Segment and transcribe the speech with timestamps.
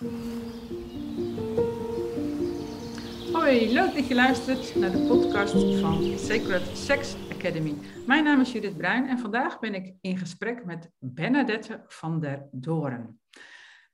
[0.00, 0.08] Hoi,
[3.72, 7.74] leuk dat je luistert naar de podcast van Sacred Sex Academy.
[8.06, 12.48] Mijn naam is Judith Bruin en vandaag ben ik in gesprek met Bernadette van der
[12.50, 13.20] Doren.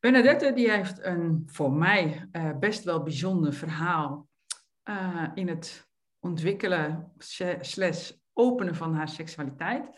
[0.00, 4.28] Bernadette die heeft een voor mij uh, best wel bijzonder verhaal
[4.84, 5.88] uh, in het
[6.18, 7.12] ontwikkelen
[7.60, 9.90] slash openen van haar seksualiteit.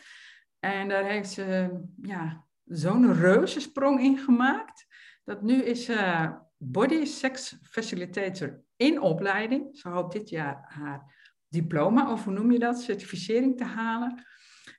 [0.58, 4.86] En daar heeft ze ja, zo'n reuzensprong in gemaakt.
[5.28, 9.78] Dat nu is ze body sex facilitator in opleiding.
[9.78, 11.14] Ze hoopt dit jaar haar
[11.48, 14.26] diploma, of hoe noem je dat, certificering te halen.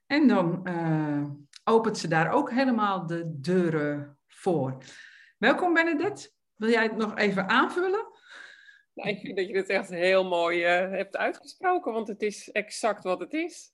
[0.06, 1.30] En dan uh,
[1.64, 4.78] opent ze daar ook helemaal de deuren voor.
[5.38, 6.32] Welkom Benedette.
[6.56, 8.08] Wil jij het nog even aanvullen?
[8.94, 13.04] Ik vind dat je het echt heel mooi uh, hebt uitgesproken, want het is exact
[13.04, 13.74] wat het is.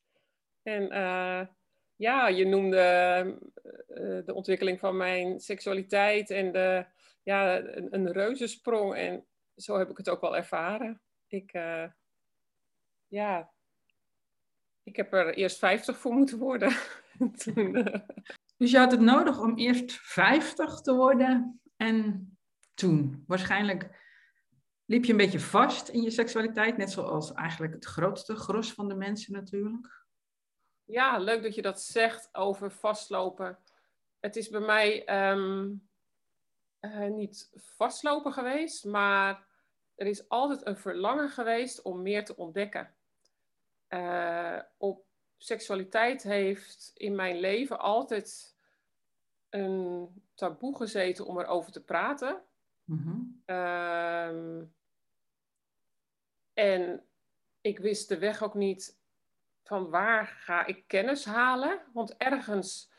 [0.64, 1.42] En uh,
[1.96, 3.40] ja, je noemde
[3.90, 6.86] uh, de ontwikkeling van mijn seksualiteit en de,
[7.24, 8.96] ja, een, een reuzensprong.
[8.96, 11.02] En zo heb ik het ook wel ervaren.
[11.28, 11.52] Ik,
[13.08, 13.54] ja,
[14.84, 16.76] ik heb er eerst 50 voor moeten worden.
[17.44, 17.72] Toen,
[18.58, 22.30] dus je had het nodig om eerst 50 te worden en
[22.74, 24.04] toen waarschijnlijk
[24.86, 28.88] liep je een beetje vast in je seksualiteit, net zoals eigenlijk het grootste gros van
[28.88, 30.05] de mensen natuurlijk.
[30.86, 33.58] Ja, leuk dat je dat zegt over vastlopen.
[34.20, 35.90] Het is bij mij um,
[36.82, 39.48] uh, niet vastlopen geweest, maar
[39.96, 42.96] er is altijd een verlangen geweest om meer te ontdekken.
[43.90, 45.06] Uh, op
[45.38, 48.56] seksualiteit heeft in mijn leven altijd
[49.50, 52.42] een taboe gezeten om erover te praten.
[52.84, 53.44] Mm-hmm.
[53.46, 54.74] Um,
[56.54, 57.06] en
[57.62, 58.98] ik wist de weg ook niet
[59.66, 61.80] van waar ga ik kennis halen.
[61.94, 62.92] Want ergens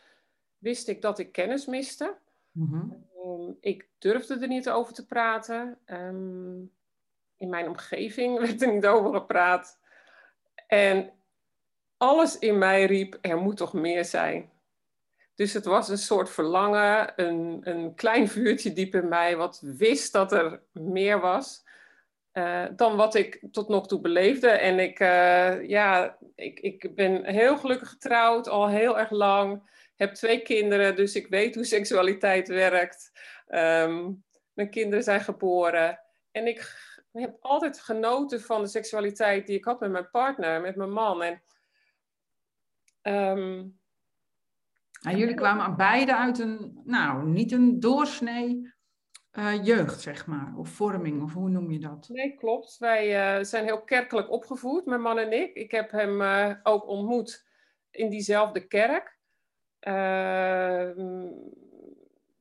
[0.58, 2.16] wist ik dat ik kennis miste.
[2.50, 3.06] Mm-hmm.
[3.24, 5.78] um, ik durfde er niet over te praten.
[5.86, 6.72] Um,
[7.36, 9.78] in mijn omgeving werd er niet over gepraat.
[10.66, 11.12] En
[11.96, 14.50] alles in mij riep, er moet toch meer zijn.
[15.34, 20.12] Dus het was een soort verlangen, een, een klein vuurtje diep in mij, wat wist
[20.12, 21.65] dat er meer was.
[22.36, 24.48] Uh, dan wat ik tot nog toe beleefde.
[24.48, 29.70] En ik, uh, ja, ik, ik ben heel gelukkig getrouwd, al heel erg lang.
[29.96, 33.12] Heb twee kinderen, dus ik weet hoe seksualiteit werkt.
[33.48, 36.00] Um, mijn kinderen zijn geboren.
[36.32, 36.76] En ik
[37.12, 41.22] heb altijd genoten van de seksualiteit die ik had met mijn partner, met mijn man.
[41.22, 41.42] En
[43.02, 43.78] um,
[45.02, 48.74] en jullie kwamen beide uit een, nou, niet een doorsnee
[49.38, 52.08] uh, jeugd, zeg maar, of vorming, of hoe noem je dat?
[52.08, 52.76] Nee, klopt.
[52.78, 55.54] Wij uh, zijn heel kerkelijk opgevoed, mijn man en ik.
[55.54, 57.46] Ik heb hem uh, ook ontmoet
[57.90, 59.18] in diezelfde kerk.
[59.78, 61.28] Ehm,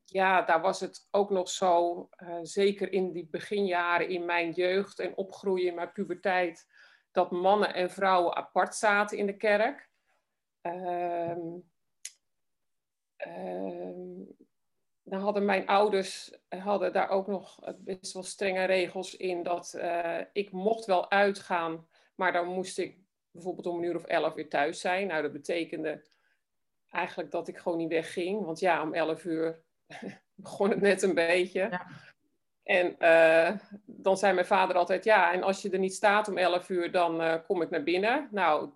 [0.06, 2.10] ja, daar was het ook nog zo,
[2.42, 6.68] zeker in die beginjaren in mijn jeugd en opgroeien in mijn puberteit,
[7.12, 9.90] dat mannen en vrouwen apart zaten in de kerk.
[10.62, 11.40] Ehm,
[13.16, 14.22] ehm,
[15.08, 20.20] dan hadden mijn ouders hadden daar ook nog best wel strenge regels in dat uh,
[20.32, 22.98] ik mocht wel uitgaan, maar dan moest ik
[23.32, 25.08] bijvoorbeeld om een uur of elf weer thuis zijn.
[25.08, 26.06] Nou, dat betekende
[26.90, 29.64] eigenlijk dat ik gewoon niet wegging, want ja, om elf uur
[30.34, 31.60] begon het net een beetje.
[31.60, 31.88] Ja.
[32.64, 36.38] En uh, dan zei mijn vader altijd, ja, en als je er niet staat om
[36.38, 38.28] elf uur, dan uh, kom ik naar binnen.
[38.32, 38.72] Nou,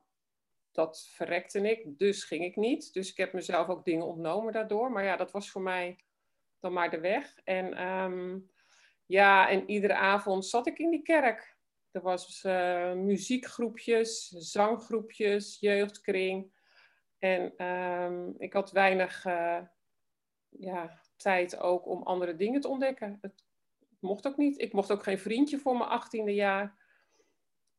[0.71, 2.93] dat verrekte ik, dus ging ik niet.
[2.93, 4.91] Dus ik heb mezelf ook dingen ontnomen daardoor.
[4.91, 5.97] Maar ja, dat was voor mij
[6.59, 7.35] dan maar de weg.
[7.43, 8.51] En um,
[9.05, 11.57] ja, en iedere avond zat ik in die kerk.
[11.91, 16.51] Er was uh, muziekgroepjes, zanggroepjes, jeugdkring.
[17.17, 19.61] En um, ik had weinig uh,
[20.49, 23.17] ja, tijd ook om andere dingen te ontdekken.
[23.21, 23.43] Het
[23.99, 24.61] mocht ook niet.
[24.61, 26.77] Ik mocht ook geen vriendje voor mijn achttiende jaar.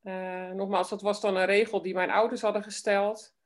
[0.02, 3.38] Uh, nogmaals, dat was dan een regel die mijn ouders hadden gesteld.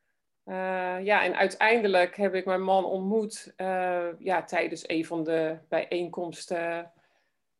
[0.46, 5.58] Uh, ja, en uiteindelijk heb ik mijn man ontmoet uh, ja, tijdens een van de
[5.68, 6.92] bijeenkomsten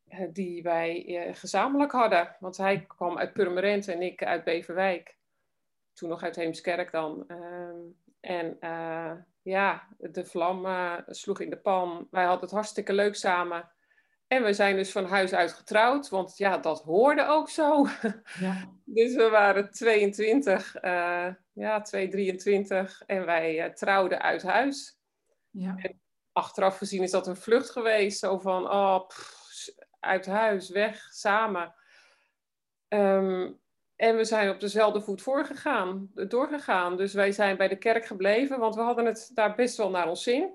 [0.09, 2.37] uh, die wij gezamenlijk hadden.
[2.41, 5.17] Want hij kwam uit Purmerend en ik uit Beverwijk.
[5.93, 7.25] Toen nog uit Heemskerk dan.
[7.29, 7.77] Ehm,
[8.21, 8.59] en
[9.43, 10.67] ja, de vlam
[11.07, 12.09] sloeg in de pan.
[12.11, 13.71] Wij hadden het hartstikke leuk samen.
[14.35, 17.87] En we zijn dus van huis uit getrouwd, want ja, dat hoorde ook zo.
[18.41, 18.69] Ja.
[18.85, 24.99] dus we waren 22, uh, ja, 223 en wij uh, trouwden uit huis.
[25.51, 25.75] Ja.
[25.77, 26.01] En
[26.33, 29.69] achteraf gezien is dat een vlucht geweest, zo van, oh, pff,
[30.01, 31.75] uit huis, weg, samen.
[32.89, 33.61] Um,
[33.97, 36.97] en we zijn op dezelfde voet voorgegaan, doorgegaan.
[36.97, 40.09] Dus wij zijn bij de kerk gebleven, want we hadden het daar best wel naar
[40.09, 40.55] ons zin.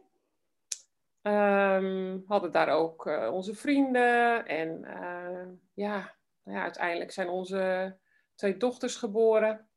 [1.30, 4.46] Um, hadden daar ook uh, onze vrienden.
[4.46, 7.96] En uh, ja, nou ja, uiteindelijk zijn onze
[8.36, 9.68] twee dochters geboren.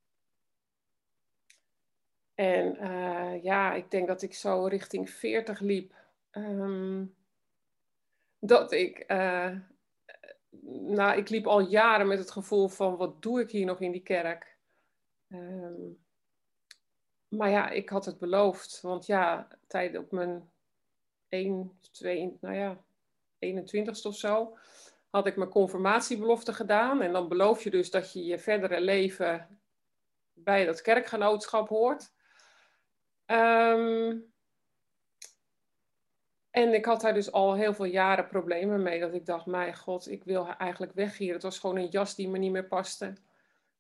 [2.35, 5.95] En uh, ja, ik denk dat ik zo richting 40 liep.
[6.33, 7.15] Um,
[8.39, 9.05] dat ik,
[10.87, 13.93] nou, ik liep al jaren met het gevoel van wat doe ik hier nog in
[13.93, 14.57] die kerk?
[15.29, 15.99] Um,
[17.29, 18.81] maar ja, ik had het beloofd.
[18.81, 20.52] Want ja, tijd op mijn
[21.33, 22.85] 1, 2, nou ja,
[23.39, 24.57] 21ste of zo,
[25.11, 27.03] had ik mijn confirmatiebelofte gedaan.
[27.03, 29.61] En dan beloof je dus dat je je verdere leven
[30.33, 32.13] bij dat kerkgenootschap hoort.
[33.27, 34.33] Um,
[36.51, 39.01] en ik had daar dus al heel veel jaren problemen mee.
[39.01, 41.33] Dat ik dacht, mijn god, ik wil eigenlijk weg hier.
[41.33, 43.13] Het was gewoon een jas die me niet meer paste.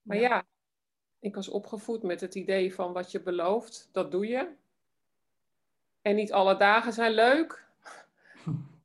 [0.03, 0.47] Maar ja, ja
[1.19, 4.61] ik was opgevoed met het idee van wat je belooft, dat doe je.
[6.03, 7.65] En niet alle dagen zijn leuk.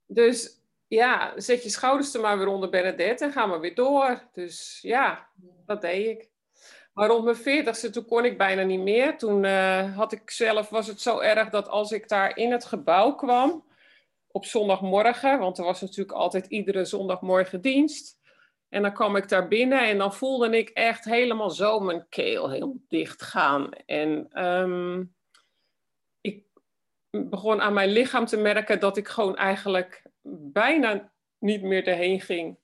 [0.05, 4.21] Dus ja, zet je schouders er maar weer onder Bernadette en ga maar weer door.
[4.33, 5.27] Dus ja,
[5.65, 6.29] dat deed ik.
[6.93, 9.17] Maar rond mijn veertigste, toen kon ik bijna niet meer.
[9.17, 12.65] Toen uh, had ik zelf, was het zo erg dat als ik daar in het
[12.65, 13.65] gebouw kwam,
[14.31, 18.17] op zondagmorgen, want er was natuurlijk altijd iedere zondagmorgen dienst.
[18.69, 22.49] En dan kwam ik daar binnen en dan voelde ik echt helemaal zo mijn keel
[22.49, 23.71] heel dicht gaan.
[23.85, 25.07] En ik
[27.09, 32.57] begon aan mijn lichaam te merken dat ik gewoon eigenlijk bijna niet meer erheen ging.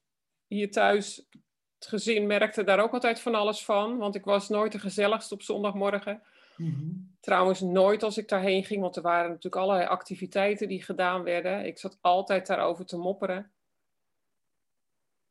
[0.48, 1.28] Hier thuis,
[1.76, 5.32] het gezin merkte daar ook altijd van alles van, want ik was nooit de gezelligst
[5.32, 6.22] op zondagmorgen.
[6.58, 11.24] Mm Trouwens, nooit als ik daarheen ging, want er waren natuurlijk allerlei activiteiten die gedaan
[11.24, 11.66] werden.
[11.66, 13.52] Ik zat altijd daarover te mopperen.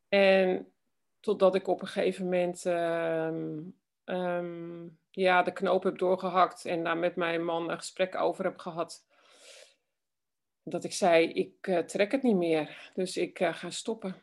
[0.09, 0.73] En
[1.21, 3.61] totdat ik op een gegeven moment ehm,
[4.05, 8.59] ehm, ja, de knoop heb doorgehakt en daar met mijn man een gesprek over heb
[8.59, 9.05] gehad.
[10.63, 14.23] Dat ik zei, ik uh, trek het niet meer, dus ik uh, ga stoppen.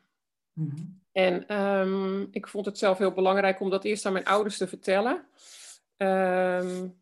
[0.54, 1.02] Mm -hmm.
[1.12, 4.68] En um, ik vond het zelf heel belangrijk om dat eerst aan mijn ouders te
[4.68, 5.26] vertellen.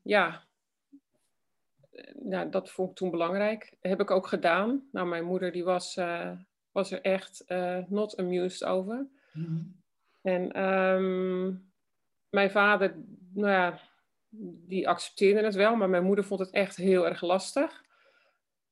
[0.04, 0.46] ja,
[2.14, 3.70] nou, dat vond ik toen belangrijk.
[3.70, 4.88] Dat heb ik ook gedaan.
[4.92, 6.32] Nou, mijn moeder die was, uh,
[6.72, 7.44] was er echt
[7.88, 9.08] not amused over.
[9.34, 9.82] Mm -hmm.
[10.22, 11.72] En um,
[12.30, 12.96] mijn vader,
[13.38, 13.80] nou ja,
[14.68, 17.86] die accepteerde het wel, maar mijn moeder vond het echt heel erg lastig.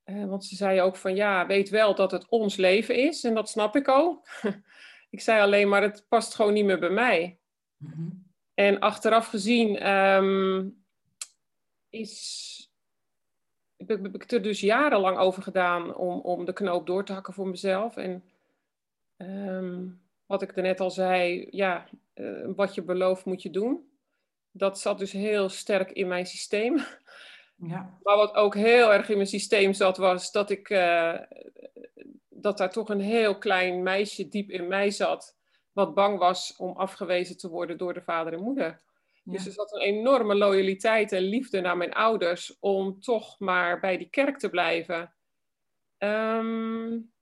[0.06, 3.33] Uh, want ze zei ook van ja, weet wel dat het ons leven is en
[3.33, 4.27] dat snap ik ook.
[5.09, 7.39] ik zei alleen maar het past gewoon niet meer bij mij.
[7.77, 8.23] Mm -hmm.
[8.53, 10.83] En achteraf gezien um,
[11.89, 12.73] is,
[13.77, 17.33] heb, heb, ik er dus jarenlang over gedaan om, om de knoop door te hakken
[17.33, 17.97] voor mezelf.
[17.97, 18.23] En
[19.17, 23.89] um, wat ik net al zei, ja, uh, wat je belooft moet je doen.
[24.57, 26.85] Dat zat dus heel sterk in mijn systeem.
[27.55, 27.97] Ja.
[28.03, 31.19] Maar wat ook heel erg in mijn systeem zat, was dat ik uh,
[32.29, 35.37] dat daar toch een heel klein meisje diep in mij zat,
[35.71, 38.81] wat bang was om afgewezen te worden door de vader en moeder.
[39.23, 39.31] Ja.
[39.31, 43.97] Dus er zat een enorme loyaliteit en liefde naar mijn ouders om toch maar bij
[43.97, 45.13] die kerk te blijven.
[45.97, 47.13] Um,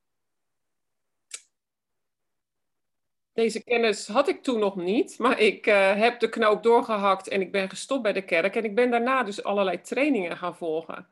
[3.34, 7.40] Deze kennis had ik toen nog niet, maar ik uh, heb de knoop doorgehakt en
[7.40, 8.56] ik ben gestopt bij de kerk.
[8.56, 11.06] En ik ben daarna dus allerlei trainingen gaan volgen.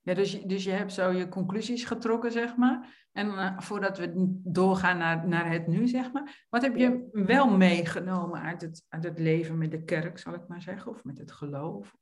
[0.00, 3.08] Ja, dus, dus je hebt zo je conclusies getrokken, zeg maar.
[3.12, 4.12] En uh, voordat we
[4.44, 6.46] doorgaan naar, naar het nu, zeg maar.
[6.50, 10.48] Wat heb je wel meegenomen uit het, uit het leven met de kerk, zal ik
[10.48, 10.90] maar zeggen?
[10.90, 11.96] Of met het geloof?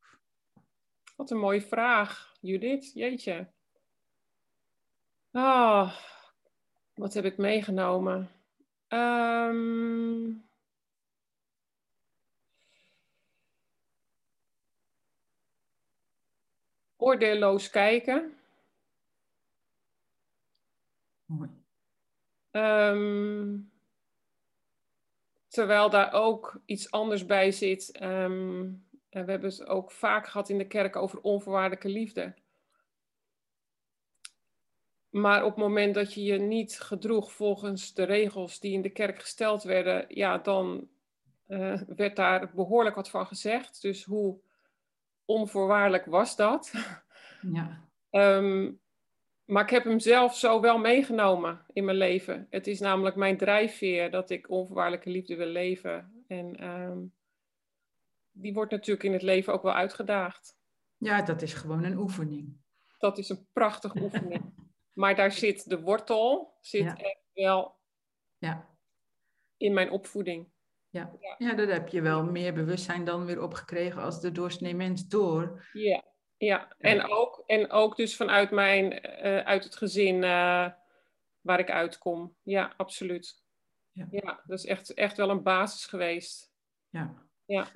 [1.17, 2.93] Wat een mooie vraag, Judith.
[2.93, 3.51] Jeetje.
[5.31, 5.93] Ah, oh,
[6.95, 8.40] wat heb ik meegenomen?
[8.93, 10.45] Um,
[16.97, 18.35] oordeelloos kijken.
[22.51, 23.73] Um,
[25.49, 28.03] terwijl daar ook iets anders bij zit.
[28.03, 32.35] Um, en we hebben het ook vaak gehad in de kerk over onvoorwaardelijke liefde.
[35.11, 38.91] Maar op het moment dat je je niet gedroeg volgens de regels die in de
[38.91, 40.89] kerk gesteld werden, ja, dan
[41.49, 43.83] uh, werd daar behoorlijk wat van gezegd.
[43.83, 44.41] Dus hoe
[45.25, 46.73] onvoorwaardelijk was dat?
[47.53, 47.89] Ja.
[48.11, 48.81] um,
[49.45, 52.47] maar ik heb hem zelf zo wel meegenomen in mijn leven.
[52.51, 56.25] Het is namelijk mijn drijfveer dat ik onvoorwaardelijke liefde wil leven.
[56.27, 57.13] En um,
[58.31, 60.57] die wordt natuurlijk in het leven ook wel uitgedaagd.
[60.97, 62.57] Ja, dat is gewoon een oefening.
[62.99, 64.60] Dat is een prachtige oefening.
[64.93, 66.97] Maar daar zit de wortel, zit ja.
[66.97, 67.79] echt wel
[68.39, 68.69] ja.
[69.57, 70.51] in mijn opvoeding.
[70.91, 71.13] Ja.
[71.39, 75.69] ja, daar heb je wel meer bewustzijn dan weer opgekregen als de doorsnee mens door.
[75.73, 76.05] Ja.
[76.37, 76.75] ja.
[76.79, 78.93] En, ook, en ook dus vanuit mijn,
[79.27, 80.71] uh, uit het gezin uh,
[81.41, 82.37] waar ik uitkom.
[82.43, 83.45] Ja, absoluut.
[83.93, 86.53] Ja, ja dat is echt, echt wel een basis geweest.
[86.89, 87.27] Ja.
[87.45, 87.67] Ja.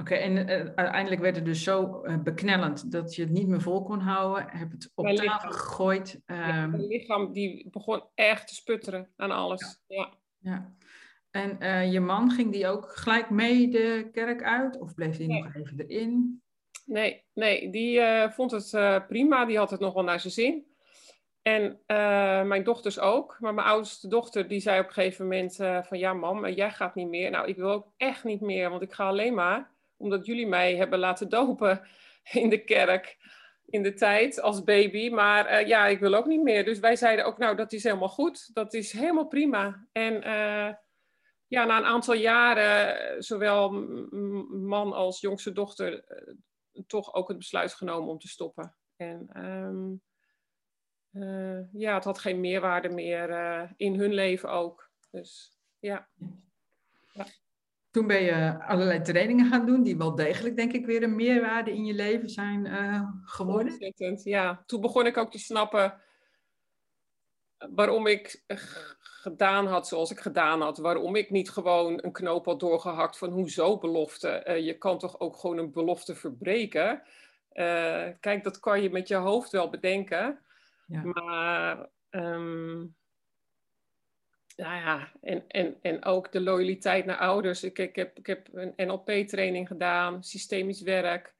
[0.00, 3.82] Oké, en uh, uiteindelijk werd het dus zo beknellend dat je het niet meer vol
[3.82, 4.48] kon houden.
[4.50, 5.50] Heb het op mijn tafel lichaam.
[5.52, 6.20] gegooid.
[6.26, 6.36] Um...
[6.36, 9.82] Ja, mijn lichaam die begon echt te sputteren aan alles.
[9.86, 10.12] Ja.
[10.38, 10.72] ja.
[11.30, 14.78] En uh, je man, ging die ook gelijk mee de kerk uit?
[14.78, 15.42] Of bleef die nee.
[15.42, 16.42] nog even erin?
[16.84, 18.00] Nee, nee die
[18.30, 19.44] vond het prima.
[19.44, 20.66] Die had het nog wel naar zijn zin.
[21.42, 21.80] En
[22.48, 23.36] mijn dochters ook.
[23.40, 25.98] Maar mijn oudste dochter die zei op een gegeven moment van...
[25.98, 27.30] Ja mam, jij gaat niet meer.
[27.30, 28.70] Nou, ik wil ook echt niet meer.
[28.70, 31.88] Want ik ga alleen maar omdat jullie mij hebben laten dopen
[32.32, 33.16] in de kerk
[33.66, 35.10] in de tijd als baby.
[35.10, 36.64] Maar ja, ik wil ook niet meer.
[36.64, 38.54] Dus wij zeiden ook, nou, dat is helemaal goed.
[38.54, 39.86] Dat is helemaal prima.
[39.92, 40.20] En
[41.46, 43.70] ja, na een aantal jaren, zowel
[44.50, 46.04] man als jongste dochter,
[46.86, 48.74] toch ook het besluit genomen om te stoppen.
[48.96, 49.28] En
[51.12, 53.30] uh, ja, het had geen meerwaarde meer
[53.76, 54.90] in hun leven ook.
[55.10, 56.08] Dus ja.
[57.98, 61.74] Toen ben je allerlei trainingen gaan doen, die wel degelijk, denk ik, weer een meerwaarde
[61.74, 62.66] in je leven zijn
[63.24, 63.72] geworden.
[63.72, 64.62] Ontzettend, ja.
[64.66, 66.00] Toen begon ik ook te snappen
[67.58, 68.44] waarom ik
[69.00, 70.78] gedaan had zoals ik gedaan had.
[70.78, 74.44] Waarom ik niet gewoon een knoop had doorgehakt van hoezo belofte.
[74.48, 77.02] Uh, je kan toch ook gewoon een belofte verbreken.
[77.52, 80.38] Uh, kijk, dat kan je met je hoofd wel bedenken.
[80.86, 81.02] Ja.
[81.04, 82.96] Maar um,
[84.58, 87.64] nou ja, en, en, en ook de loyaliteit naar ouders.
[87.64, 91.34] Ik, ik, heb, ik heb een NLP-training gedaan, systemisch werk.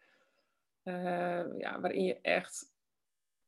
[0.84, 2.76] Uh, ja, waarin je echt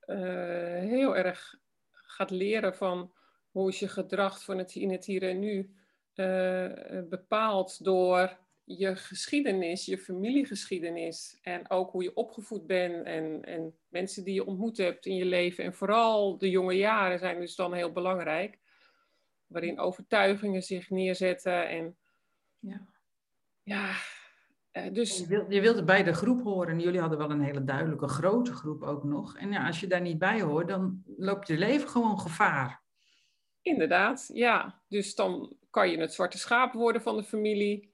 [0.07, 1.55] heel erg
[1.91, 3.13] gaat leren van
[3.51, 5.75] hoe is je gedrag van het, in het hier en nu
[6.15, 13.75] uh, bepaald door je geschiedenis, je familiegeschiedenis en ook hoe je opgevoed bent en, en
[13.89, 15.65] mensen die je ontmoet hebt in je leven.
[15.65, 18.59] En vooral de jonge jaren zijn dus dan heel belangrijk,
[19.51, 21.97] waarin overtuigingen zich neerzetten en
[22.59, 22.87] ja,
[23.63, 23.95] ja
[24.73, 25.19] uh, dus...
[25.19, 26.81] Je, wil, je wilde bij de groep horen.
[26.81, 29.37] Jullie hadden wel een hele duidelijke grote groep ook nog.
[29.37, 32.83] En ja, als je daar niet bij hoort, dan loopt je leven gewoon gevaar.
[33.63, 34.83] Inderdaad, ja.
[34.89, 37.93] Dus dan kan je het zwarte schaap worden van de familie,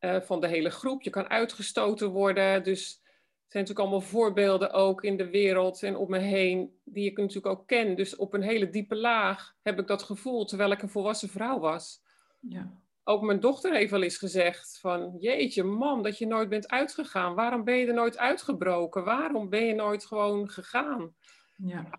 [0.00, 1.02] uh, van de hele groep.
[1.02, 2.62] Je kan uitgestoten worden.
[2.62, 3.02] Dus
[3.48, 7.46] zijn natuurlijk allemaal voorbeelden ook in de wereld en om me heen, die ik natuurlijk
[7.46, 7.96] ook ken.
[7.96, 11.58] Dus op een hele diepe laag heb ik dat gevoel terwijl ik een volwassen vrouw
[11.58, 12.02] was.
[12.40, 12.72] Ja.
[13.04, 17.34] Ook mijn dochter heeft wel eens gezegd van, jeetje man, dat je nooit bent uitgegaan.
[17.34, 19.04] Waarom ben je er nooit uitgebroken?
[19.04, 21.14] Waarom ben je nooit gewoon gegaan?
[21.56, 21.90] Ja.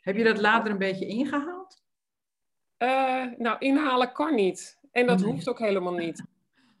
[0.00, 1.82] Heb je dat later een beetje ingehaald?
[2.78, 4.78] Uh, nou, inhalen kan niet.
[4.90, 6.24] En dat hoeft ook helemaal niet.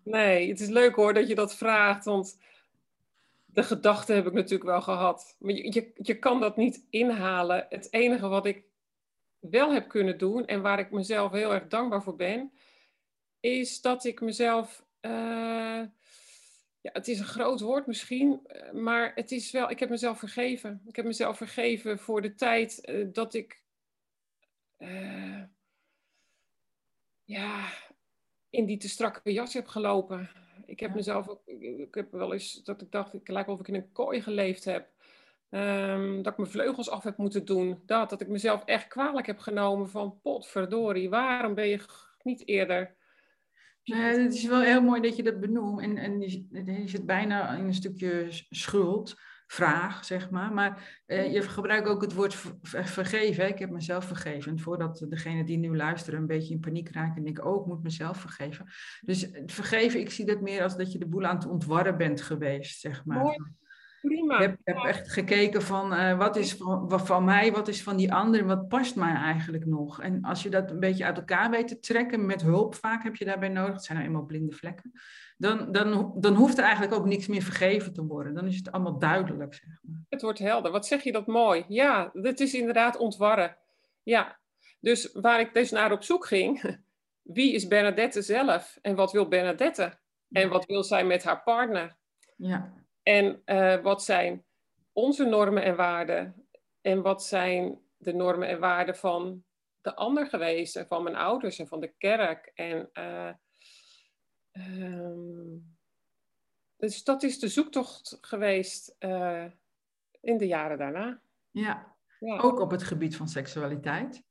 [0.02, 2.38] Nee, het is leuk hoor dat je dat vraagt, want
[3.56, 5.36] de gedachte heb ik natuurlijk wel gehad.
[5.38, 7.66] Maar je, je, kan dat niet inhalen.
[7.68, 8.64] Het enige wat ik
[9.38, 12.52] wel heb kunnen doen en waar ik mezelf heel erg dankbaar voor ben,
[13.40, 14.84] is dat ik mezelf.
[15.00, 15.10] Uh,
[16.80, 19.70] ja, het is een groot woord misschien, maar het is wel.
[19.70, 20.82] Ik heb mezelf vergeven.
[20.86, 23.62] Ik heb mezelf vergeven voor de tijd uh, dat ik.
[27.24, 27.68] Ja,
[28.50, 30.30] in die te strakke jas heb gelopen.
[30.66, 33.68] Ik heb mezelf ook, ik heb wel eens dat ik dacht, ik lijkt of ik
[33.68, 34.88] in een kooi geleefd heb.
[35.50, 37.82] Um, dat ik mijn vleugels af heb moeten doen.
[37.86, 41.80] Dat, dat ik mezelf echt kwalijk heb genomen van potverdorie, waarom ben je
[42.22, 42.94] niet eerder...
[43.82, 45.82] Ja, het is wel heel mooi dat je dat benoemt.
[45.82, 49.14] En, en je, je zit bijna in een stukje schuld
[49.46, 50.52] vraag, zeg maar.
[50.52, 53.48] Maar uh, je gebruikt ook het woord vergeven.
[53.48, 54.58] Ik heb mezelf vergeven.
[54.58, 58.20] Voordat degene die nu luisteren een beetje in paniek raken en ik ook moet mezelf
[58.20, 58.66] vergeven.
[59.00, 62.20] Dus vergeven, ik zie dat meer als dat je de boel aan het ontwarren bent
[62.20, 63.18] geweest, zeg maar.
[63.22, 63.36] Mooi.
[64.00, 64.38] Prima.
[64.38, 67.96] Ik heb, echt gekeken van uh, wat is van, wat van mij, wat is van
[67.96, 70.00] die ander, wat past mij eigenlijk nog.
[70.00, 73.16] En als je dat een beetje uit elkaar weet te trekken, met hulp vaak heb
[73.16, 74.92] je daarbij nodig, het zijn nou eenmaal blinde vlekken,
[75.36, 78.34] dan, dan, dan hoeft er eigenlijk ook niks meer vergeven te worden.
[78.34, 79.54] Dan is het allemaal duidelijk.
[79.54, 80.00] Zeg maar.
[80.08, 80.72] Het wordt helder.
[80.72, 81.64] Wat zeg je dat mooi?
[81.68, 83.56] Ja, dit is inderdaad ontwarren.
[84.02, 84.38] Ja,
[84.80, 86.78] dus waar ik dus naar op zoek ging,
[87.22, 89.98] wie is Bernadette zelf en wat wil Bernadette?
[90.30, 91.96] En wat wil zij met haar partner?
[92.36, 92.85] Ja.
[93.06, 94.44] En uh, wat zijn
[94.92, 96.46] onze normen en waarden?
[96.80, 99.44] En wat zijn de normen en waarden van
[99.80, 100.76] de ander geweest?
[100.76, 102.50] En van mijn ouders en van de kerk?
[102.54, 103.32] En uh,
[104.52, 105.76] um,
[106.76, 109.44] dus dat is de zoektocht geweest uh,
[110.20, 111.20] in de jaren daarna.
[111.50, 111.96] Ja.
[112.20, 114.22] ja, ook op het gebied van seksualiteit.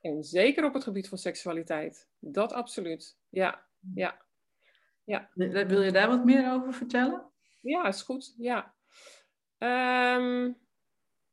[0.00, 2.08] En zeker op het gebied van seksualiteit.
[2.18, 3.18] Dat absoluut.
[3.28, 4.22] Ja, ja.
[5.04, 5.30] ja.
[5.34, 7.30] Wil je daar wat meer over vertellen?
[7.60, 8.34] Ja, is goed.
[8.38, 8.74] Ja.
[9.58, 10.52] Ehm,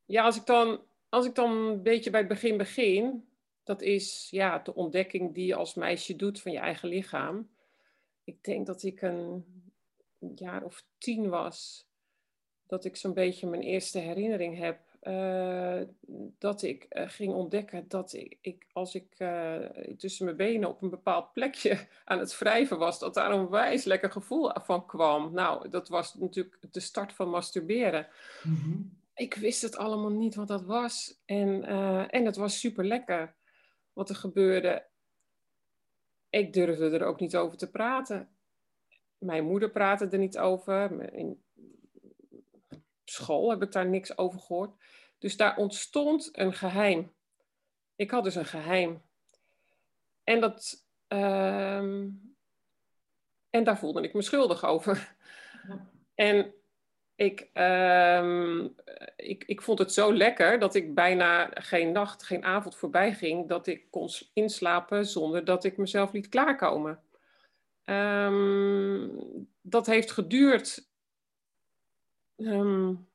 [0.05, 3.29] ja, als ik, dan, als ik dan een beetje bij het begin begin,
[3.63, 7.50] dat is ja, de ontdekking die je als meisje doet van je eigen lichaam.
[8.24, 9.46] Ik denk dat ik een
[10.36, 11.88] jaar of tien was,
[12.67, 14.87] dat ik zo'n beetje mijn eerste herinnering heb.
[15.08, 15.82] Uh,
[16.38, 19.56] dat ik uh, ging ontdekken dat ik, ik als ik uh,
[19.98, 23.84] tussen mijn benen op een bepaald plekje aan het wrijven was, dat daar een wijs
[23.84, 25.34] lekker gevoel van kwam.
[25.34, 28.08] Nou, dat was natuurlijk de start van masturberen.
[28.44, 28.98] Mm -hmm.
[29.16, 31.22] Ik wist het allemaal niet wat dat was.
[31.26, 31.64] En,
[32.10, 33.36] en het was super lekker
[33.94, 34.86] wat er gebeurde.
[36.30, 38.30] Ik durfde er ook niet over te praten.
[39.18, 41.14] Mijn moeder praatte er niet over.
[41.14, 41.42] In
[43.10, 44.72] school heb ik daar niks over gehoord.
[45.18, 47.14] Dus daar ontstond een geheim.
[47.96, 49.02] Ik had dus een geheim.
[50.24, 51.78] En, dat, uh,
[53.50, 55.16] en daar voelde ik me schuldig over.
[55.68, 55.90] Ja.
[56.16, 56.54] En
[57.16, 58.76] ik, um,
[59.16, 63.48] ik, ik vond het zo lekker dat ik bijna geen nacht, geen avond voorbij ging
[63.48, 67.02] dat ik kon inslapen zonder dat ik mezelf liet klaarkomen.
[67.86, 70.90] Um, dat heeft geduurd.
[72.38, 73.08] Um,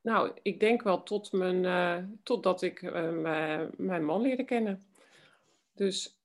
[0.00, 4.86] nou, ik denk wel tot mijn, uh, totdat ik uh, mijn man leerde kennen.
[5.74, 6.18] Dus,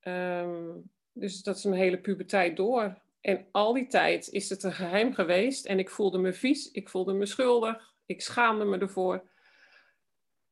[1.12, 2.98] dus dat is een hele puberteit door.
[3.22, 6.90] En al die tijd is het een geheim geweest en ik voelde me vies, ik
[6.90, 9.30] voelde me schuldig, ik schaamde me ervoor.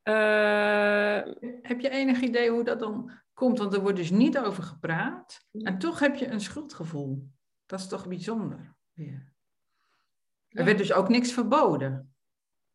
[0.04, 1.22] Uh...
[1.62, 3.58] Heb je enig idee hoe dat dan komt?
[3.58, 7.28] Want er wordt dus niet over gepraat en toch heb je een schuldgevoel.
[7.66, 8.76] Dat is toch bijzonder.
[8.94, 9.28] Ja.
[10.50, 12.14] Er werd dus ook niks verboden,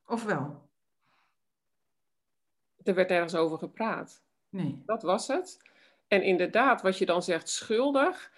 [0.06, 0.68] of wel?
[2.82, 4.22] Er werd ergens over gepraat.
[4.48, 4.82] Nee.
[4.86, 5.58] Dat was het.
[6.08, 8.32] En inderdaad, wat je dan zegt, schuldig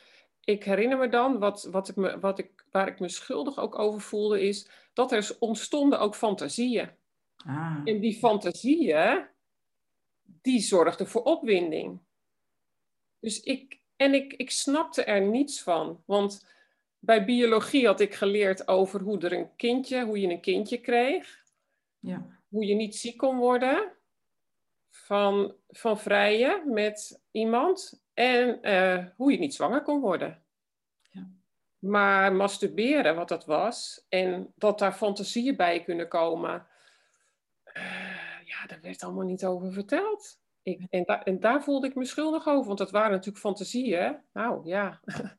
[0.46, 3.78] ik herinner me dan, wat, wat ik me, wat ik, waar ik me schuldig ook
[3.78, 6.90] over voelde, is dat er ontstonden ook fantasieën.
[7.36, 7.80] Ah.
[7.84, 9.26] En die fantasieën,
[10.22, 12.00] die zorgden voor opwinding.
[13.20, 16.02] Dus ik, en ik, ik snapte er niets van.
[16.04, 16.46] Want
[16.98, 21.44] bij biologie had ik geleerd over hoe, er een kindje, hoe je een kindje kreeg.
[21.98, 22.26] Ja.
[22.48, 23.92] Hoe je niet ziek kon worden
[24.90, 28.04] van, van vrijen met iemand.
[28.14, 30.42] En uh, hoe je niet zwanger kon worden.
[31.10, 31.28] Ja.
[31.78, 36.66] Maar masturberen, wat dat was, en dat daar fantasieën bij kunnen komen,
[37.76, 40.38] uh, ja, daar werd allemaal niet over verteld.
[40.62, 44.16] Ik, en, da en, daar voelde ik me schuldig over, want dat waren natuurlijk fantasieën.
[44.32, 45.00] Nou ja.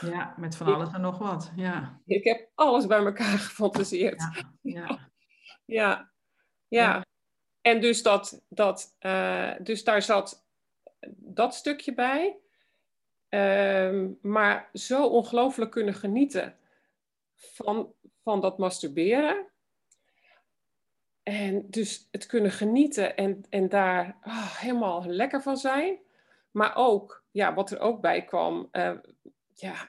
[0.00, 1.52] Ja, met van alles en nog wat.
[1.56, 2.00] Ja.
[2.06, 4.20] Ik heb alles bij elkaar gefantaseerd.
[4.20, 4.52] Ja.
[4.86, 5.10] ja.
[5.64, 6.12] ja.
[6.68, 7.06] ja.
[7.60, 10.46] En dus, dat, dat, uh, dus daar zat
[11.16, 12.36] dat stukje bij.
[13.28, 16.56] Um, maar zo ongelooflijk kunnen genieten
[17.34, 19.46] van, van dat masturberen.
[21.22, 25.98] En dus het kunnen genieten en, en daar oh, helemaal lekker van zijn.
[26.50, 28.96] Maar ook, ja, wat er ook bij kwam, uh,
[29.60, 29.88] ja,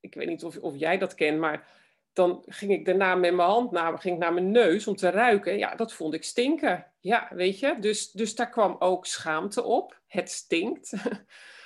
[0.00, 1.68] ik weet niet of, of jij dat kent, maar
[2.12, 5.10] dan ging ik daarna met mijn hand naar, ging ik naar mijn neus om te
[5.10, 5.58] ruiken.
[5.58, 6.92] Ja, dat vond ik stinken.
[7.00, 7.76] Ja, weet je.
[7.80, 10.00] Dus, dus daar kwam ook schaamte op.
[10.06, 10.92] Het stinkt.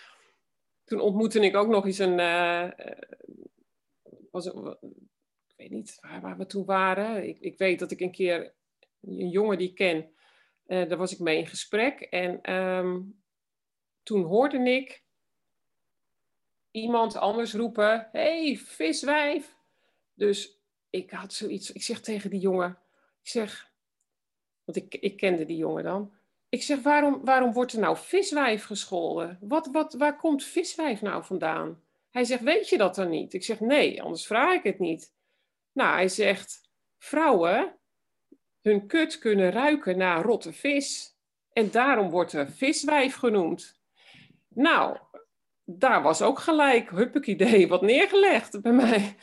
[0.84, 2.18] Toen ontmoette ik ook nog eens een...
[2.18, 2.70] Uh,
[4.30, 7.28] was, ik weet niet waar, waar, we toen waren.
[7.28, 8.54] Ik, ik weet dat ik een keer
[9.00, 10.14] een jongen die ik ken,
[10.66, 12.00] uh, daar was ik mee in gesprek.
[12.00, 13.22] En um,
[14.02, 15.04] toen hoorde ik
[16.70, 19.56] iemand anders roepen: hey, viswijf!
[20.14, 20.58] Dus
[20.90, 22.78] ik had zoiets, ik zeg tegen die jongen,
[23.22, 23.70] ik zeg,
[24.64, 26.12] want ik, ik kende die jongen dan.
[26.48, 29.38] Ik zeg, waarom, waarom wordt er nou viswijf gescholden?
[29.40, 31.82] Wat, wat, waar komt viswijf nou vandaan?
[32.10, 33.34] Hij zegt, weet je dat dan niet?
[33.34, 35.12] Ik zeg, nee, anders vraag ik het niet.
[35.72, 37.76] Nou, hij zegt, vrouwen,
[38.60, 41.14] hun kut kunnen ruiken naar rotte vis.
[41.52, 43.80] En daarom wordt er viswijf genoemd.
[44.48, 44.98] Nou,
[45.64, 49.16] daar was ook gelijk, huppakee wat neergelegd bij mij.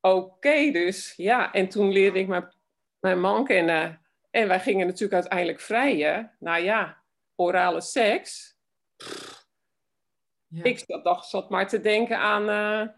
[0.00, 1.52] Oké, dus ja.
[1.52, 2.54] En toen leerde ik mijn,
[3.00, 4.00] mijn man kennen.
[4.30, 6.36] En wij gingen natuurlijk uiteindelijk vrijen.
[6.38, 7.02] Nou ja,
[7.36, 8.56] orale seks.
[10.46, 10.64] Ja.
[10.64, 12.48] Ik dacht, zat maar te denken aan...
[12.48, 12.88] Uh,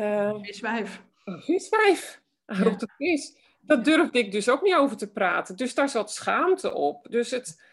[0.00, 1.02] uh, viswijf.
[1.24, 2.22] Viswijf.
[2.46, 2.76] Ja.
[2.96, 3.36] vis.
[3.60, 5.56] Dat durfde ik dus ook niet over te praten.
[5.56, 7.06] Dus daar zat schaamte op.
[7.10, 7.69] Dus het...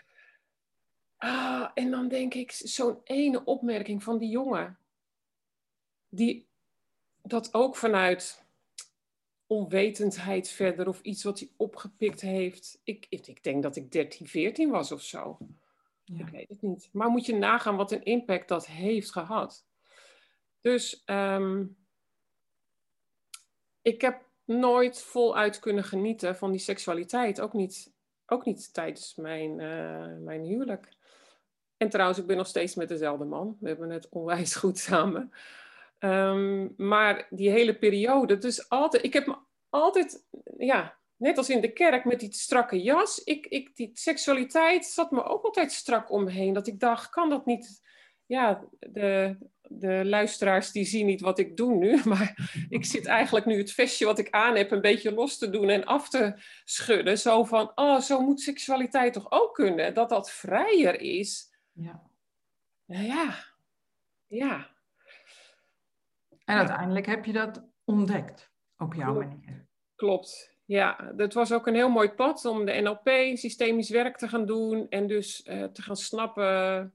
[1.17, 4.79] Ah, en dan denk ik, zo'n ene opmerking van die jongen.
[6.09, 6.47] Die
[7.21, 8.45] dat ook vanuit
[9.47, 12.81] onwetendheid verder of iets wat hij opgepikt heeft.
[12.83, 15.37] Ik, ik denk dat ik 13, 14 was of zo.
[16.03, 16.25] Ja.
[16.25, 16.89] Ik weet het niet.
[16.91, 19.65] Maar moet je nagaan wat een impact dat heeft gehad.
[20.61, 21.77] Dus um,
[23.81, 27.41] ik heb nooit voluit kunnen genieten van die seksualiteit.
[27.41, 27.93] Ook niet,
[28.25, 30.96] ook niet tijdens mijn, uh, mijn huwelijk.
[31.77, 33.57] En trouwens, ik ben nog steeds met dezelfde man.
[33.59, 35.31] We hebben het onwijs goed samen.
[35.99, 39.35] Um, maar die hele periode, dus altijd, ik heb me
[39.69, 40.25] altijd,
[40.57, 45.11] ja, net als in de kerk met die strakke jas, ik, ik, die seksualiteit zat
[45.11, 46.53] me ook altijd strak omheen.
[46.53, 47.85] Dat ik dacht, kan dat niet?
[48.25, 53.45] Ja, de, de luisteraars die zien niet wat ik doe nu, maar ik zit eigenlijk
[53.45, 56.33] nu het vestje wat ik aan heb een beetje los te doen en af te
[56.63, 57.17] schudden.
[57.17, 59.93] Zo van, oh, zo moet seksualiteit toch ook kunnen?
[59.93, 61.55] Dat dat vrijer is.
[61.77, 62.01] Ja.
[62.85, 63.35] Nou ja,
[64.27, 64.67] ja.
[66.45, 69.67] En uiteindelijk heb je dat ontdekt op jouw manier.
[69.95, 71.11] Klopt, ja.
[71.15, 74.89] Dat was ook een heel mooi pad om de NLP, systemisch werk te gaan doen
[74.89, 76.93] en dus uh, te gaan snappen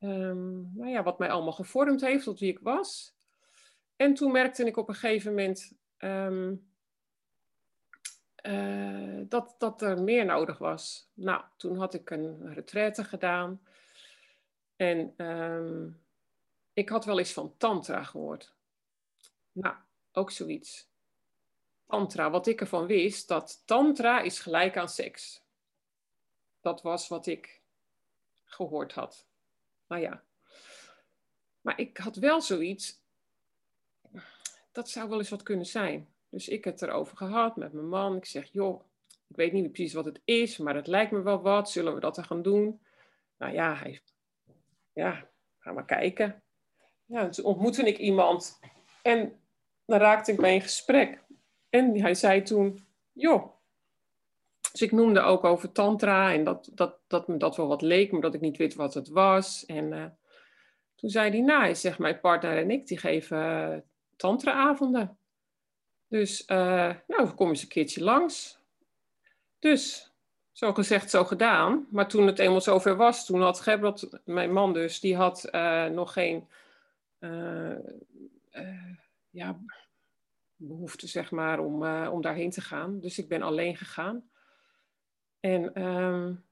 [0.00, 3.14] um, nou ja, wat mij allemaal gevormd heeft tot wie ik was.
[3.96, 6.72] En toen merkte ik op een gegeven moment um,
[8.46, 11.10] uh, dat, dat er meer nodig was.
[11.14, 13.60] Nou, toen had ik een retraite gedaan.
[14.76, 16.02] En um,
[16.72, 18.54] ik had wel eens van tantra gehoord.
[19.52, 19.74] Nou,
[20.12, 20.88] ook zoiets.
[21.86, 25.42] Tantra, wat ik ervan wist, dat tantra is gelijk aan seks.
[26.60, 27.60] Dat was wat ik
[28.44, 29.26] gehoord had.
[29.86, 30.22] Nou ja.
[31.60, 33.00] Maar ik had wel zoiets,
[34.72, 36.08] dat zou wel eens wat kunnen zijn.
[36.28, 38.16] Dus ik heb het erover gehad met mijn man.
[38.16, 38.84] Ik zeg, joh,
[39.26, 41.70] ik weet niet precies wat het is, maar het lijkt me wel wat.
[41.70, 42.80] Zullen we dat dan gaan doen?
[43.36, 44.00] Nou ja, hij,
[44.94, 45.28] ja,
[45.58, 46.42] ga maar kijken.
[47.04, 48.58] Ja, toen ontmoette ik iemand
[49.02, 49.40] en
[49.86, 51.22] dan raakte ik bij een gesprek.
[51.70, 53.52] En hij zei toen, joh.
[54.72, 58.12] Dus ik noemde ook over tantra en dat, dat, dat me dat wel wat leek,
[58.12, 59.66] maar dat ik niet weet wat het was.
[59.66, 60.04] En uh,
[60.94, 63.78] toen zei hij, nou, hij zegt, mijn partner en ik, die geven uh,
[64.16, 65.18] tantra-avonden.
[66.08, 68.58] Dus, uh, nou, kom eens een keertje langs.
[69.58, 70.13] Dus,
[70.54, 71.86] zo gezegd, zo gedaan.
[71.90, 75.48] Maar toen het eenmaal zover was, toen had Gebrot, mijn man dus, die had
[75.92, 76.48] nog geen
[79.30, 79.58] ja,
[80.56, 83.00] behoefte, zeg maar, om, om daarheen te gaan.
[83.00, 84.28] Dus ik ben alleen gegaan.
[85.40, 86.44] En um,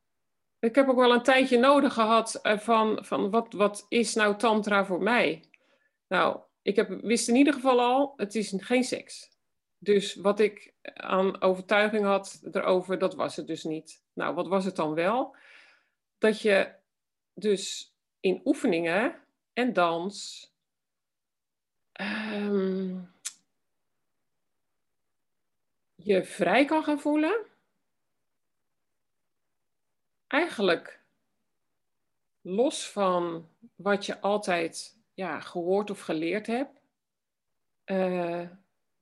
[0.58, 4.84] ik heb ook wel een tijdje nodig gehad van, van wat, wat is nou tantra
[4.84, 5.44] voor mij?
[6.08, 9.31] Nou, ik heb, wist in ieder geval al, het is geen seks.
[9.82, 14.02] Dus wat ik aan overtuiging had erover, dat was het dus niet.
[14.12, 15.36] Nou, wat was het dan wel?
[16.18, 16.72] Dat je
[17.34, 19.18] dus in oefeningen
[19.52, 20.46] en dans
[22.32, 23.12] um,
[25.94, 27.46] je vrij kan gaan voelen.
[30.26, 31.00] Eigenlijk
[32.40, 36.80] los van wat je altijd ja, gehoord of geleerd hebt.
[37.86, 38.48] Uh,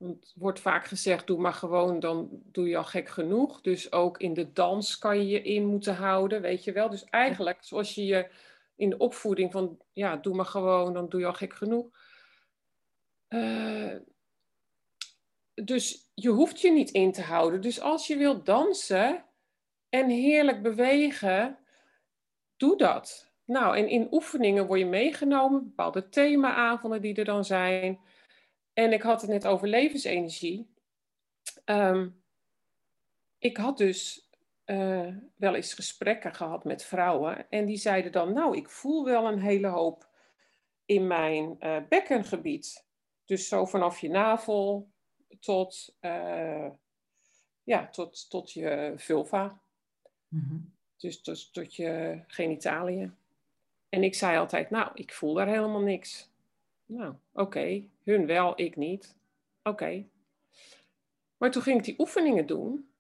[0.08, 3.60] het wordt vaak gezegd, doe maar gewoon, dan doe je al gek genoeg.
[3.60, 6.90] Dus ook in de dans kan je je in moeten houden, weet je wel.
[6.90, 8.30] Dus eigenlijk, zoals je je
[8.76, 11.86] in de opvoeding van, ja, doe maar gewoon, dan doe je al gek genoeg.
[13.28, 13.96] Uh,
[15.54, 17.60] dus je hoeft je niet in te houden.
[17.60, 19.24] Dus als je wilt dansen
[19.88, 21.58] en heerlijk bewegen,
[22.56, 23.32] doe dat.
[23.44, 28.00] Nou, en in oefeningen word je meegenomen, bepaalde themaavonden die er dan zijn.
[28.72, 30.74] En ik had het net over levensenergie.
[31.64, 32.22] Um,
[33.38, 34.30] ik had dus
[34.66, 37.50] uh, wel eens gesprekken gehad met vrouwen.
[37.50, 40.09] En die zeiden dan, nou, ik voel wel een hele hoop
[40.85, 42.87] in mijn uh, bekkengebied.
[43.24, 44.90] Dus zo vanaf je navel
[45.40, 46.68] tot, uh,
[47.62, 49.61] ja, tot, tot je vulva.
[50.28, 50.72] Mm-hmm.
[50.96, 53.16] Dus tot, tot je genitaliën.
[53.88, 56.30] En ik zei altijd, nou, ik voel daar helemaal niks.
[56.87, 57.83] Nou, oké.
[58.11, 59.16] Hun wel, ik niet.
[59.62, 60.09] Oké.
[61.37, 62.92] Maar toen ging ik die oefeningen doen.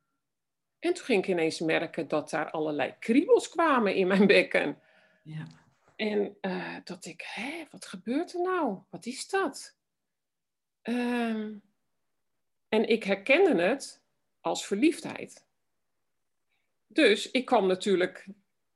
[0.78, 4.78] En toen ging ik ineens merken dat daar allerlei kriebels kwamen in mijn bekken.
[5.22, 5.46] Ja.
[5.96, 8.78] En uh, dat ik, hé, wat gebeurt er nou?
[8.90, 9.76] Wat is dat?
[10.82, 11.54] Uh,
[12.68, 14.02] en ik herkende het
[14.40, 15.46] als verliefdheid.
[16.86, 18.26] Dus ik kwam natuurlijk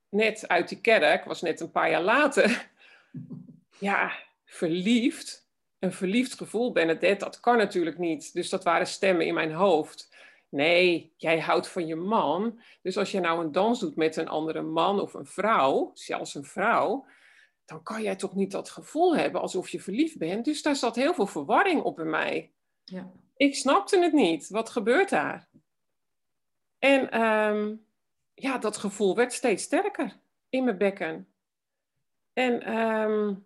[0.08, 2.72] net uit die kerk, was net een paar jaar later.
[3.78, 4.12] Ja,
[4.44, 5.43] verliefd.
[5.84, 8.32] Een verliefd gevoel, Bernadette, dat kan natuurlijk niet.
[8.32, 10.16] Dus dat waren stemmen in mijn hoofd.
[10.48, 12.60] Nee, jij houdt van je man.
[12.82, 16.34] Dus als je nou een dans doet met een andere man of een vrouw, zelfs
[16.34, 17.06] een vrouw,
[17.64, 20.44] dan kan jij toch niet dat gevoel hebben alsof je verliefd bent.
[20.44, 22.52] Dus daar zat heel veel verwarring op in mij.
[22.84, 23.12] Ja.
[23.36, 24.48] Ik snapte het niet.
[24.48, 25.48] Wat gebeurt daar?
[26.78, 27.86] En um,
[28.34, 30.16] ja, dat gevoel werd steeds sterker
[30.48, 31.28] in mijn bekken.
[32.32, 33.44] En um,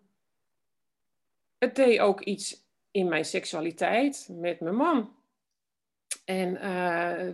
[1.58, 5.16] het deed ook iets in mijn seksualiteit met mijn man.
[6.24, 6.52] En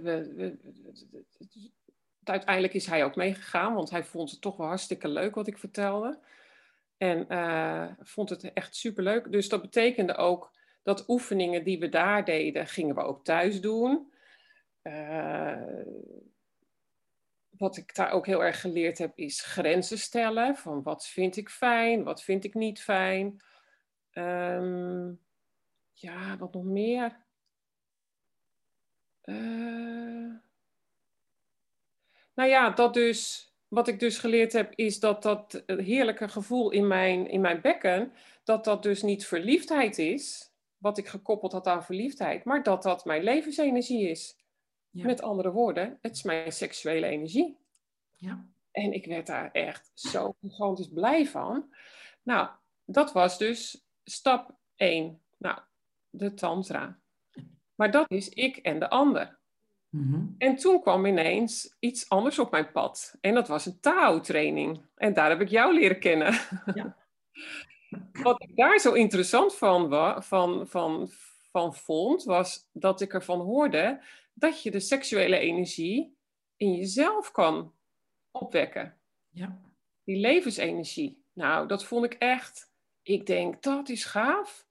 [0.02, 0.56] we, we,
[2.24, 5.58] uiteindelijk is hij ook meegegaan, want hij vond het toch wel hartstikke leuk wat ik
[5.58, 6.18] vertelde.
[6.96, 7.26] En
[8.00, 9.32] vond het echt superleuk.
[9.32, 10.52] Dus dat betekende ook
[10.84, 14.12] dat oefeningen die we daar deden, gingen we ook thuis doen.
[14.82, 15.62] Uh,
[17.48, 20.56] wat ik daar ook heel erg geleerd heb, is grenzen stellen.
[20.56, 23.42] Van wat vind ik fijn, wat vind ik niet fijn.
[24.14, 25.20] Um,
[25.92, 27.22] ja, wat nog meer?
[29.24, 30.34] Uh,
[32.34, 36.86] nou ja, dat dus, wat ik dus geleerd heb, is dat dat heerlijke gevoel in
[36.86, 38.12] mijn, in mijn bekken,
[38.44, 43.04] dat dat dus niet verliefdheid is, wat ik gekoppeld had aan verliefdheid, maar dat dat
[43.04, 44.36] mijn levensenergie is.
[44.90, 47.56] Met andere woorden, het is mijn seksuele energie.
[48.16, 48.46] Ja.
[48.70, 51.74] En ik werd daar echt zo gigantisch blij van.
[52.22, 52.48] Nou,
[52.84, 55.20] dat was dus stap 1.
[55.38, 55.58] Nou,
[56.10, 56.98] de tantra.
[57.74, 59.38] Maar dat is ik en de ander.
[59.88, 60.26] Mhm.
[60.38, 63.16] En toen kwam ineens iets anders op mijn pad.
[63.20, 64.80] En dat was een Tao-training.
[64.94, 66.40] En daar heb ik jou leren kennen.
[66.74, 66.96] Ja.
[68.22, 69.90] Wat ik daar zo interessant van,
[70.22, 71.08] van, van,
[71.50, 74.00] van vond, was dat ik ervan hoorde
[74.32, 76.16] dat je de seksuele energie
[76.56, 77.72] in jezelf kan
[78.30, 78.96] opwekken.
[79.30, 79.60] Ja.
[80.04, 81.24] Die levensenergie.
[81.32, 82.72] Nou, dat vond ik echt.
[83.04, 84.66] Ik denk, dat is gaaf.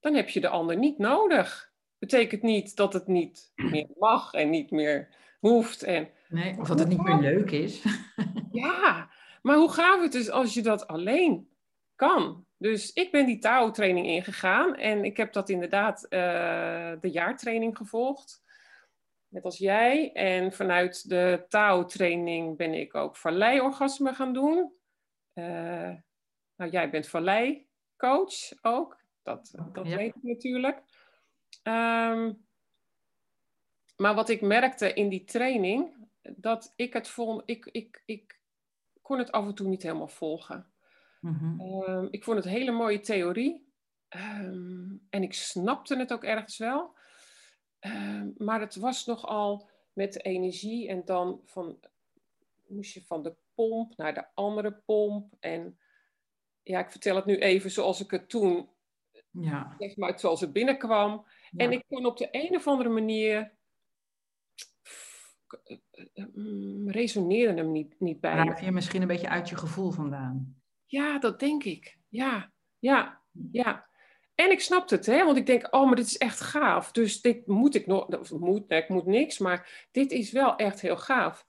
[0.00, 1.72] Dan heb je de ander niet nodig.
[1.98, 5.82] Betekent niet dat het niet meer mag en niet meer hoeft.
[5.82, 7.82] En, nee, of dat het niet meer leuk is.
[8.52, 9.10] ja,
[9.42, 11.48] maar hoe gaaf het is als je dat alleen
[11.94, 12.46] kan.
[12.56, 16.10] Dus ik ben die Tao-training ingegaan en ik heb dat inderdaad uh,
[17.00, 18.44] de jaartraining gevolgd
[19.28, 20.12] net als jij.
[20.12, 24.72] En vanuit de Tao-training ben ik ook vallei-orgasme gaan doen.
[25.34, 25.94] Uh,
[26.56, 27.08] nou, jij bent
[27.96, 29.04] vallei-coach ook.
[29.22, 30.82] Dat, dat weet ik natuurlijk.
[31.62, 32.44] Um,
[33.96, 38.40] maar wat ik merkte in die training, dat ik het vond, ik, ik, ik
[39.02, 40.66] kon het af en toe niet helemaal volgen.
[41.20, 42.08] Mm -hmm.
[42.10, 43.64] ik vond het hele mooie theorie.
[44.08, 46.94] Um, en ik snapte het ook ergens wel.
[47.78, 51.78] Ehm, maar het was nogal met energie en dan van,
[52.66, 55.34] moest je van de pomp naar de andere pomp.
[55.40, 55.78] En
[56.66, 58.68] ja, ik vertel het nu even zoals ik het toen,
[59.30, 59.74] ja.
[59.78, 61.26] zeg maar, zoals het binnenkwam.
[61.56, 63.54] En ik kon op de een of andere manier
[66.34, 68.34] mm, resoneerde hem niet, niet bij.
[68.34, 70.60] Raak je misschien een beetje uit je gevoel vandaan?
[70.86, 71.98] Ja, dat denk ik.
[72.08, 73.88] Ja, ja, ja.
[74.34, 75.24] En ik snapte het, hè?
[75.24, 76.92] want ik denk, oh, maar dit is echt gaaf.
[76.92, 80.56] Dus dit moet ik nog, of moet, nee, ik moet niks, maar dit is wel
[80.56, 81.46] echt heel gaaf.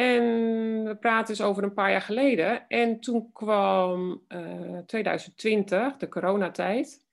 [0.00, 2.68] En we praten dus over een paar jaar geleden.
[2.68, 7.06] En toen kwam uh, eh, 2020, de coronatijd.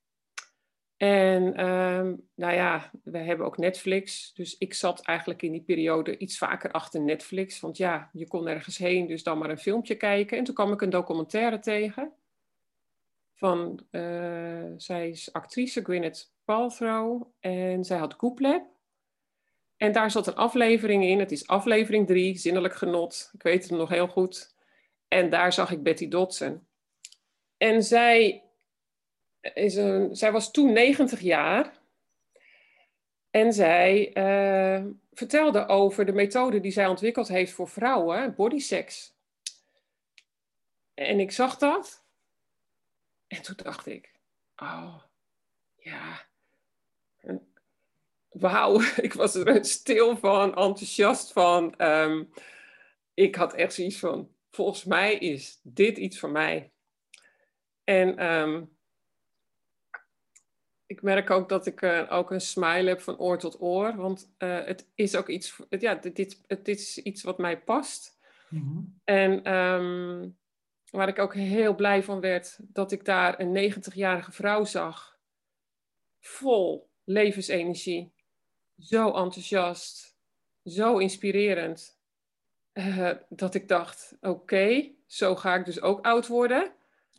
[0.98, 4.34] En uh, nou ja, we hebben ook Netflix.
[4.34, 7.60] Dus ik zat eigenlijk in die periode iets vaker achter Netflix.
[7.60, 10.38] Want ja, je kon ergens heen, dus dan maar een filmpje kijken.
[10.38, 12.14] En toen kwam ik een documentaire tegen
[13.34, 18.77] van, uh, zij is actrice Gwyneth Paltrow en zij had Gooplab.
[19.78, 23.72] En daar zat een aflevering in, het is aflevering 3, Zinnelijk Genot, ik weet het
[23.72, 24.56] nog heel goed.
[25.08, 26.68] En daar zag ik Betty Dodson.
[27.58, 28.44] En zij,
[29.42, 31.74] is een, zij was toen 90 jaar.
[33.30, 39.16] En zij uh, vertelde over de methode die zij ontwikkeld heeft voor vrouwen, bodysex.
[40.94, 42.06] En ik zag dat
[43.28, 44.12] en toen dacht ik,
[44.56, 45.02] oh,
[45.76, 46.27] ja,
[48.40, 51.76] wauw, ik was er stil van, enthousiast van.
[51.76, 52.24] Ehm,
[53.14, 56.72] ik had echt zoiets van, volgens mij is dit iets voor mij.
[57.84, 58.64] En ehm,
[60.86, 64.34] ik merk ook dat ik uh, ook een smile heb van oor tot oor, want
[64.38, 68.20] uh, het is ook iets, ja, dit, is iets wat mij past.
[68.50, 70.38] Mm En um,
[70.90, 75.20] waar ik ook heel blij van werd, dat ik daar een 90-jarige vrouw zag.
[76.20, 78.14] Vol levensenergie.
[78.80, 80.18] Zo enthousiast.
[80.64, 82.00] Zo inspirerend.
[82.74, 86.72] Uh, dat ik dacht, oké, zo ga ik dus ook oud worden.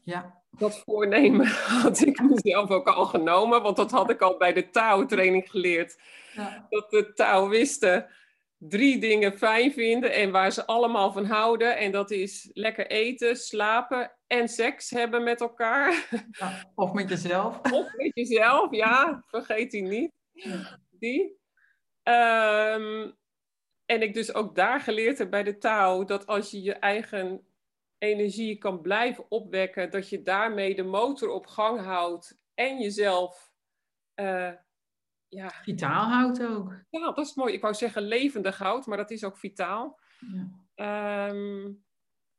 [0.05, 0.43] Ja.
[0.51, 1.47] Dat voornemen
[1.83, 6.01] had ik mezelf ook al genomen, want dat had ik al bij de Tao-training geleerd.
[6.35, 6.67] Ja.
[6.71, 8.09] Dat de Taoïsten
[8.59, 11.77] drie dingen fijn vinden en waar ze allemaal van houden.
[11.77, 16.09] En dat is lekker eten, slapen en seks hebben met elkaar.
[16.31, 17.61] Ja, of met jezelf.
[17.73, 19.23] Of met jezelf, ja.
[19.27, 20.11] Vergeet die niet.
[20.91, 21.38] Die.
[22.09, 23.17] Um,
[23.87, 27.47] en ik dus ook daar geleerd heb bij de taal dat als je je eigen
[27.99, 33.53] energie kan blijven opwekken, dat je daarmee de motor op gang houdt en jezelf
[34.21, 34.53] uh,
[35.29, 35.51] ja.
[35.63, 36.73] Vitaal houdt ook.
[36.91, 37.53] Ja, dat is mooi.
[37.53, 40.01] Ik wou zeggen levendig houdt, maar dat is ook vitaal.
[40.19, 40.51] Ja.
[40.75, 41.73] Ehm,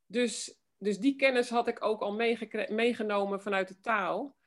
[0.06, 2.14] dus, dus die kennis had ik ook al
[2.70, 4.38] meegenomen vanuit de taal.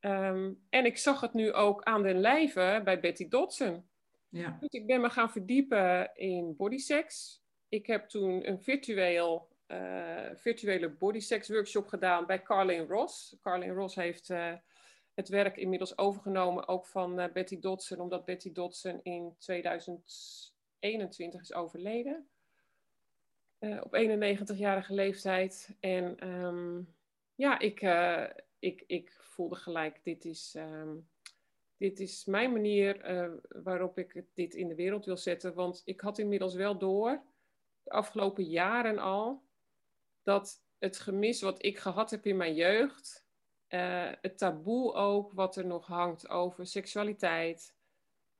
[0.00, 3.88] Ehm, en ik zag het nu ook aan den lijve bij Betty Dodson.
[4.36, 4.58] Ja.
[4.68, 7.40] Ik ben me gaan verdiepen in bodysex.
[7.68, 13.36] Ik heb toen een virtueel, uh, virtuele bodysex workshop gedaan bij Carlin Ross.
[13.42, 14.54] Carlin Ross heeft uh,
[15.14, 21.52] het werk inmiddels overgenomen, ook van uh, Betty Dodson, omdat Betty Dodson in 2021 is
[21.52, 22.28] overleden.
[23.58, 25.76] op 91-jarige leeftijd.
[25.80, 26.94] En um,
[27.34, 27.80] ja, ik,
[28.58, 31.08] ik, ik voelde gelijk, dit is, um,
[31.76, 35.54] dit is mijn manier uh, waarop ik dit in de wereld wil zetten.
[35.54, 37.22] Want ik had inmiddels wel door,
[37.82, 39.42] de afgelopen jaren al,
[40.22, 43.24] dat het gemis wat ik gehad heb in mijn jeugd,
[43.68, 47.74] uh, het taboe ook wat er nog hangt over seksualiteit,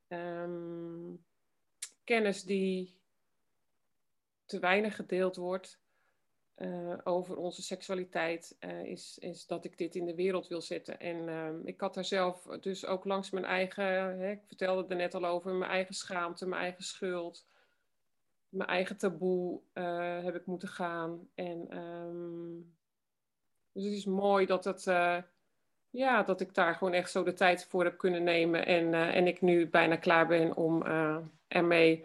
[0.08, 1.24] um,
[2.04, 3.00] kennis die
[4.44, 5.80] te weinig gedeeld wordt,
[6.56, 11.00] uh, over onze seksualiteit uh, is, is dat ik dit in de wereld wil zetten.
[11.00, 13.84] En uh, ik had daar zelf dus ook langs mijn eigen,
[14.18, 17.46] hè, ik vertelde er net al over, mijn eigen schaamte, mijn eigen schuld,
[18.48, 19.60] mijn eigen taboe
[20.22, 21.28] heb ik moeten gaan.
[21.34, 22.74] En um,
[23.72, 24.84] dus het is mooi dat het,
[25.90, 28.66] ja, dat ik daar gewoon echt zo de tijd voor heb kunnen nemen.
[28.66, 30.82] En, en ik nu bijna klaar ben om
[31.48, 32.04] ermee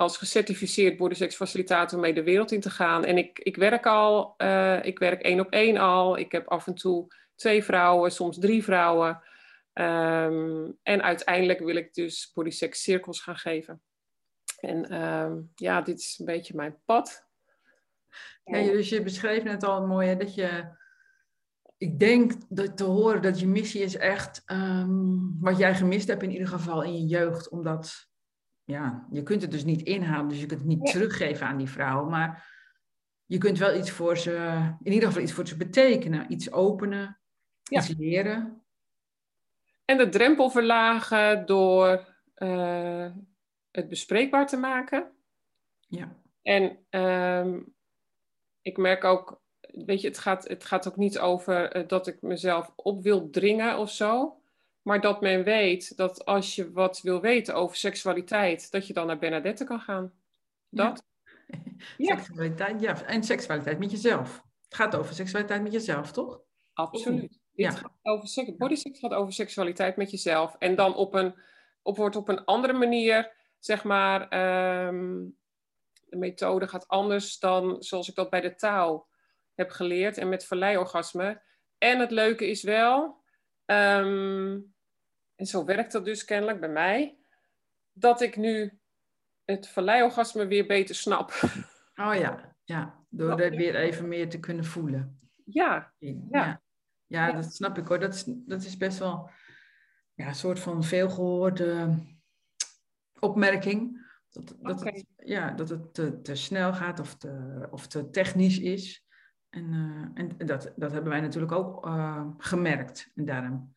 [0.00, 3.04] als gecertificeerd bodysex mee de wereld in te gaan.
[3.04, 6.18] En ik, ik werk al, uh, ik werk één op één al.
[6.18, 9.22] Ik heb af en toe twee vrouwen, soms drie vrouwen.
[9.74, 13.82] Um, en uiteindelijk wil ik dus bodysex cirkels gaan geven.
[14.60, 17.28] En um, ja, dit is een beetje mijn pad.
[18.44, 20.78] Ja, dus je beschreef net al mooi hè, dat je
[21.76, 26.22] ik denk dat te horen dat je missie is echt um, wat jij gemist hebt
[26.22, 28.09] in ieder geval in je jeugd, omdat
[28.70, 31.68] ja, je kunt het dus niet inhalen, dus je kunt het niet teruggeven aan die
[31.68, 32.48] vrouw, maar
[33.26, 34.34] je kunt wel iets voor ze,
[34.82, 37.18] in ieder geval iets voor ze betekenen, iets openen,
[37.68, 38.62] iets leren.
[39.84, 43.10] En de drempel verlagen door uh,
[43.70, 45.12] het bespreekbaar te maken.
[45.88, 46.16] Ja.
[46.42, 47.74] En um,
[48.62, 52.22] ik merk ook, weet je, het gaat, het gaat ook niet over uh, dat ik
[52.22, 54.39] mezelf op wil dringen of zo.
[54.82, 59.06] Maar dat men weet dat als je wat wil weten over seksualiteit, dat je dan
[59.06, 60.12] naar Bernadette kan gaan.
[60.68, 61.02] Dat?
[61.96, 62.16] Ja.
[62.16, 63.02] Seksualiteit, ja.
[63.02, 64.44] En seksualiteit met jezelf.
[64.64, 66.40] Het gaat over seksualiteit met jezelf, toch?
[66.72, 67.38] Absoluut.
[67.52, 67.70] Ja.
[67.70, 70.56] Gaat over bodysex gaat over seksualiteit met jezelf.
[70.58, 71.34] En dan op een,
[71.82, 74.22] op, wordt op een andere manier, zeg maar,
[74.86, 75.38] um,
[76.04, 79.08] de methode gaat anders dan zoals ik dat bij de taal
[79.54, 81.42] heb geleerd en met verleiorgasme.
[81.78, 83.19] En het leuke is wel,
[83.70, 84.74] Um,
[85.34, 87.18] en zo werkt dat dus kennelijk bij mij,
[87.92, 88.78] dat ik nu
[89.44, 91.30] het valleiorgasme weer beter snap.
[91.94, 93.04] Oh ja, ja.
[93.08, 95.20] door er weer even meer te kunnen voelen.
[95.44, 96.16] Ja, ja.
[96.30, 96.62] ja.
[97.06, 97.98] ja dat snap ik hoor.
[97.98, 99.30] Dat is, dat is best wel
[100.14, 101.98] ja, een soort van veelgehoorde
[103.18, 104.08] opmerking.
[104.30, 108.58] Dat, dat, het, ja, dat het te, te snel gaat of te, of te technisch
[108.58, 109.06] is.
[109.50, 113.10] En, uh, en dat, dat hebben wij natuurlijk ook uh, gemerkt.
[113.14, 113.74] En daarom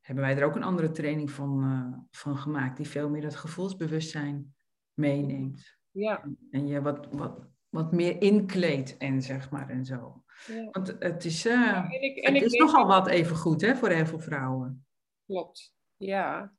[0.00, 3.36] hebben wij er ook een andere training van, uh, van gemaakt, die veel meer dat
[3.36, 4.54] gevoelsbewustzijn
[4.94, 5.76] meeneemt.
[5.90, 6.24] Ja.
[6.50, 10.24] En, je wat, wat, wat meer inkleedt en zeg maar en zo.
[10.46, 10.68] Ja.
[10.70, 13.88] Want het is, ja, en ik, en het is nogal wat even goed hè, voor
[13.88, 14.86] heel veel vrouwen.
[15.26, 16.52] Klopt, ja.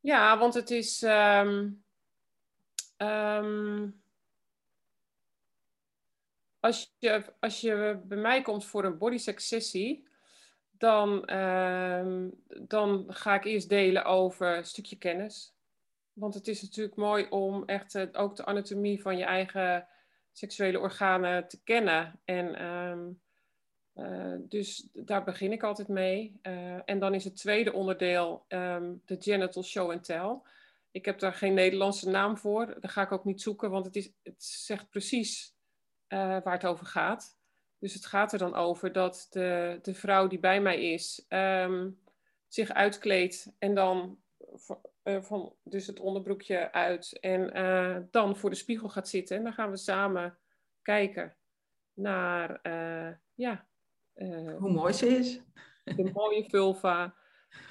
[0.00, 1.02] Ja, want het is...
[1.02, 1.84] Um,
[2.96, 4.01] um,
[6.62, 10.06] als je, als je bij mij komt voor een bodysex sessie,
[10.70, 12.26] dan, uh,
[12.60, 15.54] dan ga ik eerst delen over een stukje kennis.
[16.12, 19.86] Want het is natuurlijk mooi om echt uh, ook de anatomie van je eigen
[20.32, 22.20] seksuele organen te kennen.
[22.24, 23.20] En um,
[23.94, 26.38] uh, dus daar begin ik altijd mee.
[26.42, 30.40] Uh, en dan is het tweede onderdeel um, de genital show and tell.
[30.90, 32.66] Ik heb daar geen Nederlandse naam voor.
[32.80, 35.54] Daar ga ik ook niet zoeken, want het, is, het zegt precies
[36.12, 37.38] uh, waar het over gaat.
[37.78, 42.00] Dus het gaat er dan over dat de, de vrouw die bij mij is um,
[42.48, 44.18] zich uitkleedt en dan
[45.04, 49.36] uh, van, dus het onderbroekje uit en uh, dan voor de spiegel gaat zitten.
[49.36, 50.38] En dan gaan we samen
[50.82, 51.36] kijken
[51.94, 52.60] naar,
[53.34, 53.66] ja.
[54.58, 55.40] Hoe mooi ze is.
[55.84, 57.14] De mooie vulva.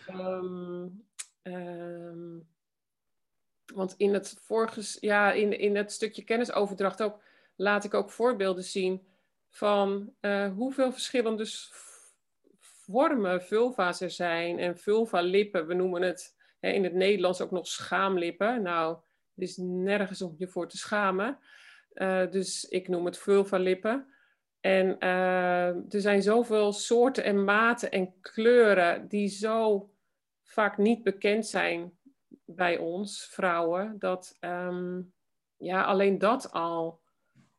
[0.10, 1.08] Um,
[1.44, 2.50] um,
[3.74, 7.22] want in het vorige, ja, in, in het stukje kennisoverdracht ook
[7.62, 9.08] laat ik ook voorbeelden zien
[9.50, 11.46] van uh, hoeveel verschillende
[12.60, 15.68] vormen vulva's er zijn en vulva-lippen.
[15.68, 18.62] We noemen het in het Nederlands ook nog schaamlippen.
[18.62, 18.98] Nou,
[19.36, 21.40] er is nergens om je voor te schamen.
[21.94, 24.08] Uh, dus ik noem het vulva-lippen.
[24.60, 29.90] En uh, er zijn zoveel soorten en maten en kleuren die zo
[30.44, 31.98] vaak niet bekend zijn
[32.46, 35.14] bij ons, vrouwen, dat um,
[35.58, 37.01] ja, alleen dat al.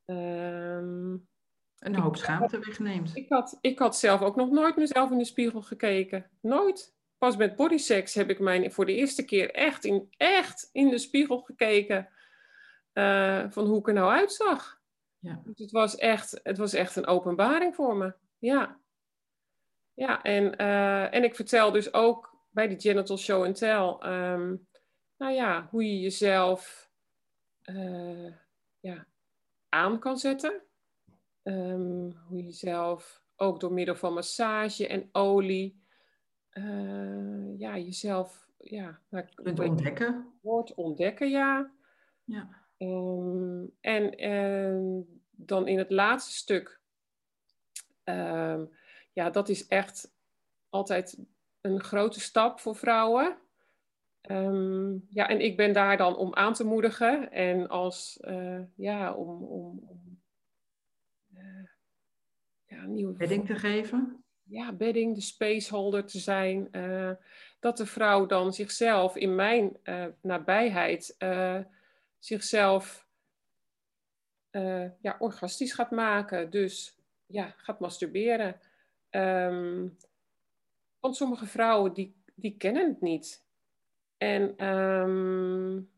[0.07, 1.29] Um,
[1.79, 3.17] een hoop schaamte wegneemt.
[3.17, 6.31] Ik had, ik had zelf ook nog nooit mezelf in de spiegel gekeken.
[6.41, 6.95] Nooit.
[7.19, 10.99] Pas met bodysex heb ik mij voor de eerste keer echt in, echt in de
[10.99, 12.09] spiegel gekeken.
[12.93, 14.81] Uh, van hoe ik er nou uitzag.
[15.19, 15.41] Ja.
[15.45, 18.15] Dus het, was echt, het was echt een openbaring voor me.
[18.39, 18.81] Ja.
[19.95, 24.13] Ja, en, uh, en ik vertel dus ook bij die Genital Show and Tell.
[24.13, 24.67] Um,
[25.17, 26.91] nou ja, hoe je jezelf
[27.65, 28.33] uh,
[28.81, 29.07] ja,
[29.73, 30.63] aan kan zetten.
[31.43, 35.83] Um, hoe je jezelf ook door middel van massage en olie,
[36.53, 40.33] uh, ja, jezelf ja, nou, kunt ontdekken.
[40.41, 41.73] Wordt ontdekken, ja.
[42.25, 42.49] ja.
[42.79, 46.81] Um, en um, dan in het laatste stuk,
[49.13, 50.15] ja, dat is echt
[50.69, 51.19] altijd
[51.61, 53.39] een grote stap voor vrouwen.
[54.31, 59.13] Um, ja, en ik ben daar dan om aan te moedigen en als, uh, ja,
[59.15, 60.21] om, om, om
[61.35, 61.69] uh,
[62.65, 63.13] ja, nieuwe...
[63.13, 64.25] Bedding te geven?
[64.43, 66.69] Ja, bedding, de spaceholder te zijn.
[66.73, 67.11] Uh,
[67.61, 69.77] dat de vrouw dan zichzelf in mijn
[70.21, 71.17] nabijheid
[72.19, 73.07] zichzelf
[75.01, 76.51] ja, orgastisch gaat maken.
[76.51, 78.61] Dus ja, gaat masturberen.
[79.11, 79.97] Um,
[81.01, 83.45] want sommige vrouwen die, die kennen het niet.
[84.23, 85.91] En um,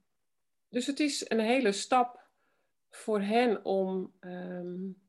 [0.69, 2.21] dus het is een hele stap
[2.91, 5.03] voor hen om, um,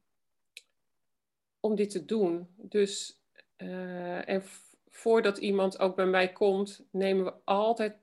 [1.59, 2.47] om dit te doen.
[2.55, 3.22] Dus
[3.57, 4.43] uh, en
[4.89, 7.97] voordat iemand ook bij mij komt, nemen we altijd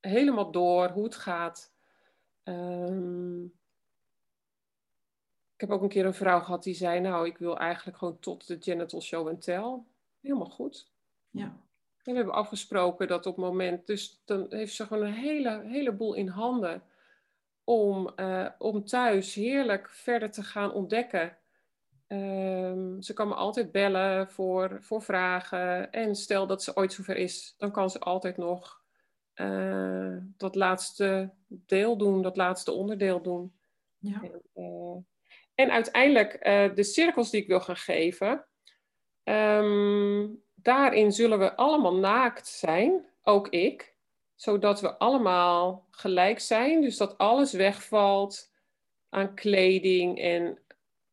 [0.00, 1.72] helemaal door hoe het gaat.
[2.44, 3.44] Um,
[5.54, 8.18] ik heb ook een keer een vrouw gehad die zei: Nou, ik wil eigenlijk gewoon
[8.18, 9.78] tot de genital show en tell.
[10.20, 10.90] Helemaal goed.
[11.30, 11.60] Ja
[12.02, 16.14] we hebben afgesproken dat op het moment, dus dan heeft ze gewoon een hele, heleboel
[16.14, 16.82] in handen
[17.64, 21.36] om, uh, om thuis heerlijk verder te gaan ontdekken.
[22.08, 25.92] Um, ze kan me altijd bellen voor, voor vragen.
[25.92, 28.82] En stel dat ze ooit zover is, dan kan ze altijd nog
[29.34, 33.56] uh, dat laatste deel doen, dat laatste onderdeel doen.
[33.98, 34.22] Ja.
[34.22, 34.96] En, uh,
[35.54, 36.40] en uiteindelijk
[36.74, 38.44] de cirkels die ik wil gaan geven.
[39.24, 43.94] Um, daarin zullen we allemaal naakt zijn, ook ik,
[44.34, 46.80] zodat we allemaal gelijk zijn.
[46.80, 48.52] Dus dat alles wegvalt
[49.08, 50.58] aan kleding en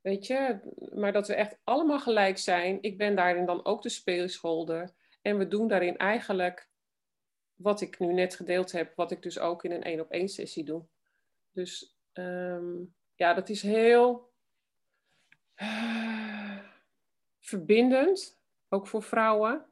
[0.02, 0.60] weet je,
[0.94, 2.78] maar dat we echt allemaal gelijk zijn.
[2.82, 4.94] Ik ben daarin dan ook de speelscholder.
[5.22, 6.70] En we doen daarin eigenlijk
[7.56, 10.30] wat ik nu net gedeeld heb, wat ik dus ook in een één op één
[10.30, 10.84] sessie doe.
[11.52, 14.32] Dus um, ja, dat is heel
[15.56, 16.60] uh,
[17.40, 18.39] verbindend
[18.70, 19.66] ook voor vrouwen.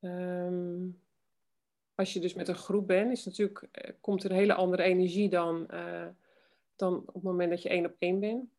[0.00, 1.02] Um,
[1.94, 4.82] als je dus met een groep bent, is natuurlijk, eh, komt er een hele andere
[4.82, 6.06] energie dan, uh,
[6.76, 8.50] dan op het moment dat je één op één bent.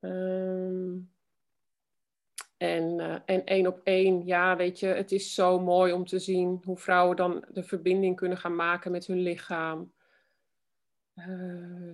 [0.00, 1.10] Um,
[2.56, 6.18] en, uh, en één op één, ja, weet je, het is zo mooi om te
[6.18, 9.92] zien hoe vrouwen dan de verbinding kunnen gaan maken met hun lichaam.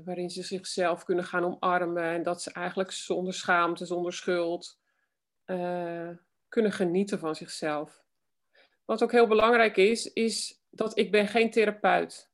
[0.04, 4.78] Waarin ze zichzelf kunnen gaan omarmen en dat ze eigenlijk zonder schaamte, zonder schuld
[5.46, 6.10] uh,
[6.48, 8.04] kunnen genieten van zichzelf.
[8.84, 12.30] Wat ook heel belangrijk is, is dat ik ben geen therapeut.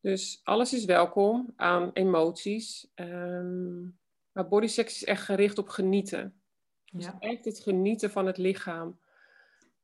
[0.00, 2.90] Dus alles is welkom aan emoties.
[2.94, 3.98] Um,
[4.32, 6.40] maar bodysex is echt gericht op genieten.
[6.92, 7.16] Dus ja.
[7.18, 8.98] echt het genieten van het lichaam.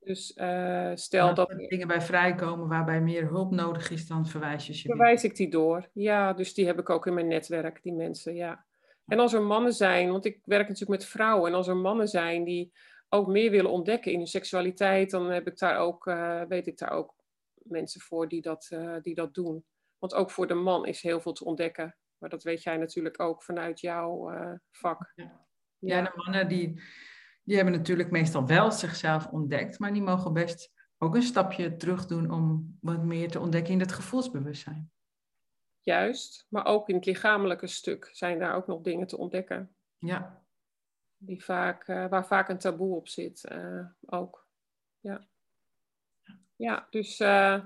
[0.00, 1.50] Dus uh, stel dat...
[1.50, 5.36] Er dingen bij vrijkomen waarbij meer hulp nodig is, dan verwijs je ze Verwijs ik
[5.36, 5.88] die door.
[5.92, 8.64] Ja, dus die heb ik ook in mijn netwerk, die mensen, ja.
[9.06, 12.08] En als er mannen zijn, want ik werk natuurlijk met vrouwen, en als er mannen
[12.08, 12.72] zijn die
[13.14, 16.78] ook meer willen ontdekken in hun seksualiteit, dan heb ik daar ook, uh, weet ik
[16.78, 17.14] daar ook
[17.54, 19.64] mensen voor die dat, uh, die dat doen.
[19.98, 21.96] Want ook voor de man is heel veel te ontdekken.
[22.18, 25.12] Maar dat weet jij natuurlijk ook vanuit jouw uh, vak.
[25.14, 25.46] Ja.
[25.78, 26.82] ja, de mannen die,
[27.42, 32.06] die hebben natuurlijk meestal wel zichzelf ontdekt, maar die mogen best ook een stapje terug
[32.06, 34.92] doen om wat meer te ontdekken in het gevoelsbewustzijn.
[35.80, 39.74] Juist, maar ook in het lichamelijke stuk zijn daar ook nog dingen te ontdekken.
[39.98, 40.43] Ja,
[41.26, 44.46] die vaak, uh, waar vaak een taboe op zit uh, ook.
[45.00, 45.26] Ja,
[46.56, 47.64] ja dus uh,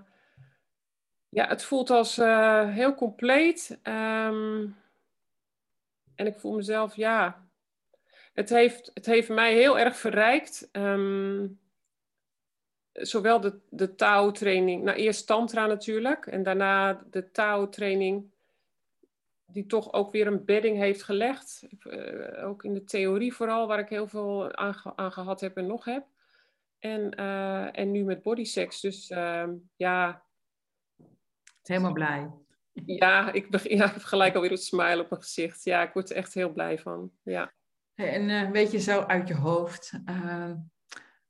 [1.29, 3.79] ja, het voelt als heel compleet.
[3.83, 4.77] Um,
[6.15, 7.49] en ik voel mezelf, ja,
[8.33, 10.69] het heeft, het heeft mij heel erg verrijkt.
[10.73, 11.61] Um,
[12.93, 18.31] zowel de, de touwtraining, nou eerst tantra natuurlijk, en daarna de touwtraining,
[19.51, 21.67] die toch ook weer een bedding heeft gelegd.
[21.81, 25.67] Uh, ook in de theorie vooral, waar ik heel veel aan, aan gehad heb en
[25.67, 26.07] nog heb.
[26.79, 28.81] En, uh, en nu met bodysex.
[28.81, 30.25] Dus uh, ja.
[31.63, 32.31] Helemaal blij.
[32.87, 35.65] Ja, ik, begin, ja, ik heb gelijk alweer een smile op mijn gezicht.
[35.65, 37.13] Ja, ik word er echt heel blij van.
[37.23, 37.53] Ja.
[37.95, 40.53] En uh, weet je zo uit je hoofd, uh,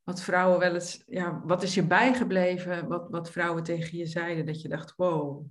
[0.03, 4.47] wat vrouwen wel eens, ja, wat is je bijgebleven, wat, wat vrouwen tegen je zeiden,
[4.47, 5.47] dat je dacht, wow,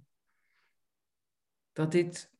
[1.73, 2.31] dat dit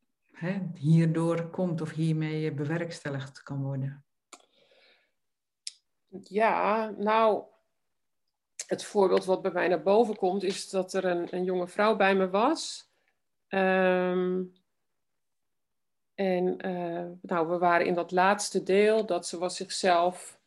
[0.74, 4.06] hierdoor komt of hiermee bewerkstelligd kan worden?
[6.24, 7.44] Ja, nou,
[8.68, 11.96] het voorbeeld wat bij mij naar boven komt, is dat er een, een jonge vrouw
[11.96, 12.92] bij me was.
[13.50, 14.54] Um,
[16.16, 20.40] en uh, nou, we waren in dat laatste deel, dat ze was zichzelf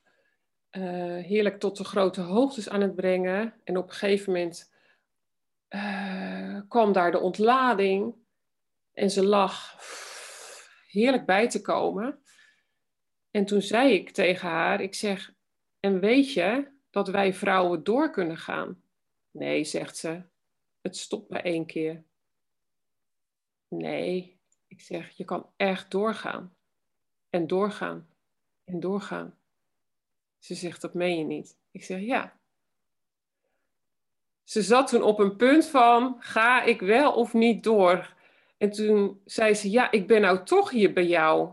[0.71, 0.83] uh,
[1.25, 3.55] heerlijk tot de grote hoogtes aan het brengen.
[3.65, 4.73] En op een gegeven moment
[5.69, 8.15] uh, kwam daar de ontlading
[9.01, 9.79] en ze lag
[10.87, 12.23] heerlijk bij te komen.
[13.31, 15.35] En toen zei ik tegen haar, ik zeg,
[15.81, 18.83] en weet je dat wij vrouwen door kunnen gaan?
[19.31, 20.23] Nee, zegt ze,
[20.81, 22.05] het stopt bij één keer.
[23.69, 26.57] Nee, ik zeg, je kan echt doorgaan.
[27.31, 28.09] En doorgaan.
[28.65, 29.39] En doorgaan.
[30.39, 31.57] Ze zegt, dat meen je niet.
[31.71, 32.39] Ik zeg, ja.
[34.45, 38.19] Ze zat toen op een punt van, ga ik wel of niet door?
[38.61, 41.53] En toen zei ze, ja, ik ben nou toch hier bij jou.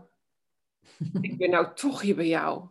[1.20, 2.66] ik ben nou toch hier bij jou.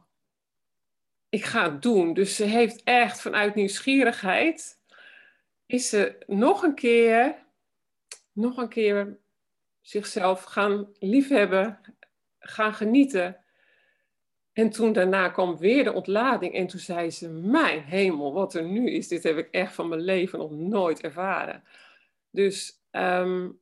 [1.29, 2.13] Ik ga het doen.
[2.13, 4.79] Dus ze heeft echt vanuit nieuwsgierigheid,
[5.65, 7.45] is ze nog een keer,
[8.31, 9.19] nog een keer
[9.81, 11.79] zichzelf gaan liefhebben,
[12.39, 13.37] gaan genieten.
[14.53, 18.63] En toen daarna kwam weer de ontlading en toen zei ze, mijn hemel, wat er
[18.63, 21.63] nu is, dit heb ik echt van mijn leven nog nooit ervaren.
[22.29, 23.59] Dus, um,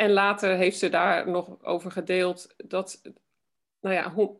[0.00, 3.02] en later heeft ze daar nog over gedeeld dat,
[3.80, 4.36] nou ja, hoe,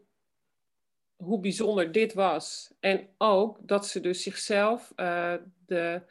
[1.16, 2.74] hoe bijzonder dit was.
[2.78, 5.34] En ook dat ze dus zichzelf uh,
[5.66, 6.02] de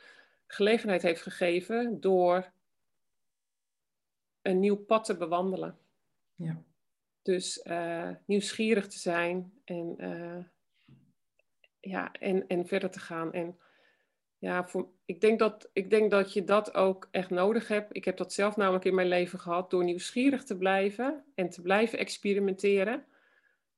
[0.47, 2.51] gelegenheid heeft gegeven door
[4.41, 5.77] een nieuw pad te bewandelen.
[6.35, 6.61] Ja.
[7.21, 10.43] Dus uh, nieuwsgierig te zijn en, uh,
[11.79, 13.33] ja, en, en verder te gaan.
[13.33, 13.59] En
[14.39, 17.95] ja, voor, ik, denk dat, ik denk dat je dat ook echt nodig hebt.
[17.95, 21.61] Ik heb dat zelf namelijk in mijn leven gehad door nieuwsgierig te blijven en te
[21.61, 23.05] blijven experimenteren.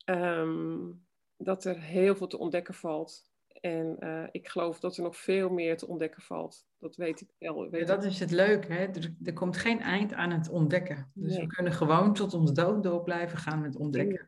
[0.05, 1.05] Um,
[1.38, 3.30] dat er heel veel te ontdekken valt.
[3.62, 6.66] En uh, ik geloof dat er nog veel meer te ontdekken valt.
[6.80, 7.70] Dat weet ik wel.
[7.70, 8.74] Weet ja, dat is het leuke.
[8.74, 8.86] Hè?
[8.86, 11.12] Er, er, komt geen eind aan het ontdekken.
[11.14, 11.41] Dus nee.
[11.41, 14.28] we kunnen gewoon tot ons dood door blijven gaan met ontdekken.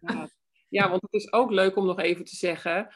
[0.70, 2.88] Ja, want het is ook leuk om nog even te zeggen.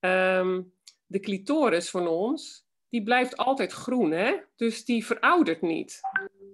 [0.00, 0.72] Um,
[1.06, 4.10] de clitoris van ons, die blijft altijd groen.
[4.10, 4.34] Hè?
[4.56, 6.00] Dus die veroudert niet.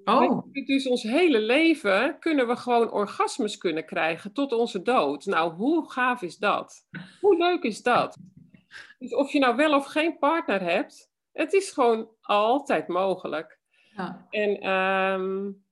[0.04, 0.42] Oh.
[0.52, 5.24] Dus ons hele leven kunnen we gewoon orgasmes kunnen krijgen tot onze dood.
[5.24, 6.86] Nou, hoe gaaf is dat?
[7.20, 8.18] Hoe leuk is dat?
[8.98, 13.60] Dus of je nou wel of geen partner hebt, het is gewoon altijd mogelijk.
[13.96, 14.26] Ja.
[14.30, 15.64] En, um,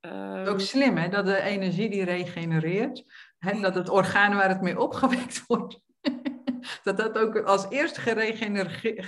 [0.00, 1.08] um, ook slim, hè?
[1.08, 3.04] Dat de energie die regenereert,
[3.38, 3.60] hè?
[3.60, 5.80] dat het orgaan waar het mee opgewekt wordt,
[6.82, 9.04] dat dat ook als eerste geregenereerd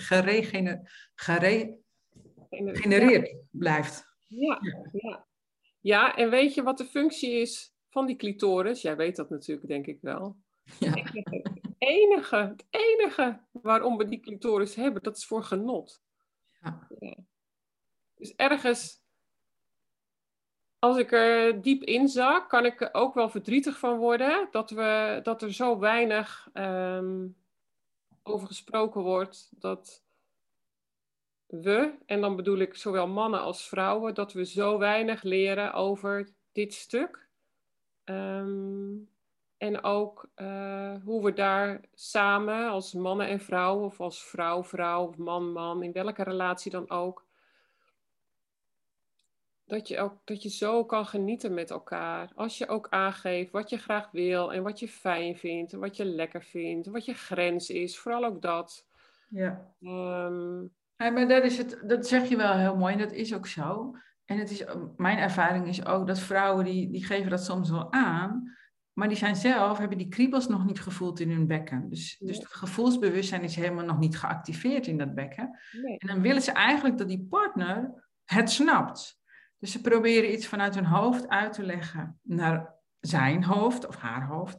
[1.12, 1.78] gere,
[3.50, 4.14] blijft.
[4.28, 4.60] Ja,
[4.92, 5.26] ja.
[5.80, 8.82] ja, en weet je wat de functie is van die clitoris?
[8.82, 10.36] Jij weet dat natuurlijk, denk ik wel.
[10.78, 10.90] Ja.
[10.90, 16.02] Het enige, het enige waarom we die clitoris hebben, dat is voor genot.
[16.60, 16.86] Ja.
[16.98, 17.16] ja.
[18.14, 19.02] Dus ergens,
[20.78, 24.70] als ik er diep in zak, kan ik er ook wel verdrietig van worden dat,
[24.70, 27.36] we, dat er zo weinig um,
[28.26, 29.50] over gesproken wordt.
[29.50, 30.04] Dat
[31.46, 36.28] we, en dan bedoel ik zowel mannen als vrouwen, dat we zo weinig leren over
[36.52, 37.28] dit stuk.
[38.04, 39.08] Um,
[39.56, 45.06] en ook uh, hoe we daar samen als mannen en vrouw, of als vrouw, vrouw,
[45.06, 47.25] of man, man, in welke relatie dan ook,
[49.66, 52.30] dat je, ook, dat je zo kan genieten met elkaar.
[52.34, 55.96] Als je ook aangeeft wat je graag wil en wat je fijn vindt, en wat
[55.96, 58.86] je lekker vindt, wat je grens is, vooral ook dat.
[59.28, 59.74] Ja.
[59.80, 63.34] Um, ja maar dat, is het, dat zeg je wel heel mooi en dat is
[63.34, 63.96] ook zo.
[64.24, 64.64] En het is,
[64.96, 68.54] mijn ervaring is ook dat vrouwen die, die geven dat soms wel aan.
[68.92, 71.88] Maar die zijn zelf, hebben die kriebels nog niet gevoeld in hun bekken.
[71.88, 75.58] Dus, dus het gevoelsbewustzijn is helemaal nog niet geactiveerd in dat bekken.
[75.82, 75.98] Nee.
[75.98, 79.24] En dan willen ze eigenlijk dat die partner het snapt.
[79.66, 84.26] Dus ze proberen iets vanuit hun hoofd uit te leggen naar zijn hoofd of haar
[84.26, 84.58] hoofd.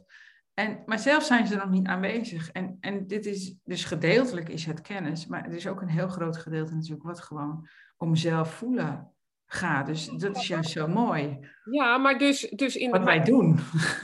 [0.54, 2.50] En, maar zelf zijn ze nog niet aanwezig.
[2.50, 6.08] En, en dit is dus gedeeltelijk is het kennis, maar er is ook een heel
[6.08, 9.14] groot gedeelte natuurlijk wat gewoon om zelf voelen
[9.46, 9.86] gaat.
[9.86, 11.38] Dus dat is juist zo mooi.
[11.64, 13.58] Ja, maar dus, dus in wat wij doen.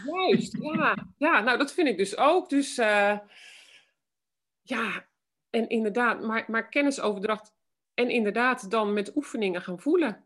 [0.07, 0.96] Juist, ja.
[1.16, 2.48] Ja, nou dat vind ik dus ook.
[2.48, 3.18] Dus uh,
[4.62, 5.07] ja,
[5.50, 7.55] en inderdaad, maar, maar kennisoverdracht
[7.94, 10.24] en inderdaad dan met oefeningen gaan voelen.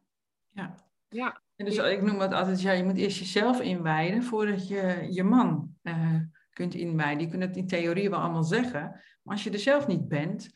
[0.59, 0.75] Ja.
[1.09, 1.43] ja.
[1.57, 5.25] En dus ik noem het altijd, ja, je moet eerst jezelf inwijden voordat je je
[5.25, 7.21] man uh, kunt inwijden.
[7.21, 8.81] Je kunt het in theorie wel allemaal zeggen,
[9.23, 10.51] maar als je er zelf niet bent,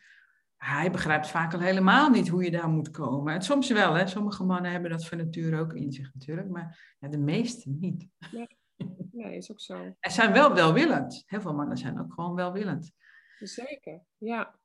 [0.57, 3.34] hij begrijpt vaak al helemaal niet hoe je daar moet komen.
[3.34, 4.07] En soms wel, hè.
[4.07, 8.09] Sommige mannen hebben dat van nature ook in zich natuurlijk, maar ja, de meeste niet.
[8.32, 8.59] Nee.
[9.12, 9.74] nee, is ook zo.
[10.00, 11.22] En zijn wel welwillend.
[11.26, 12.92] Heel veel mannen zijn ook gewoon welwillend.
[13.38, 14.59] Zeker, ja.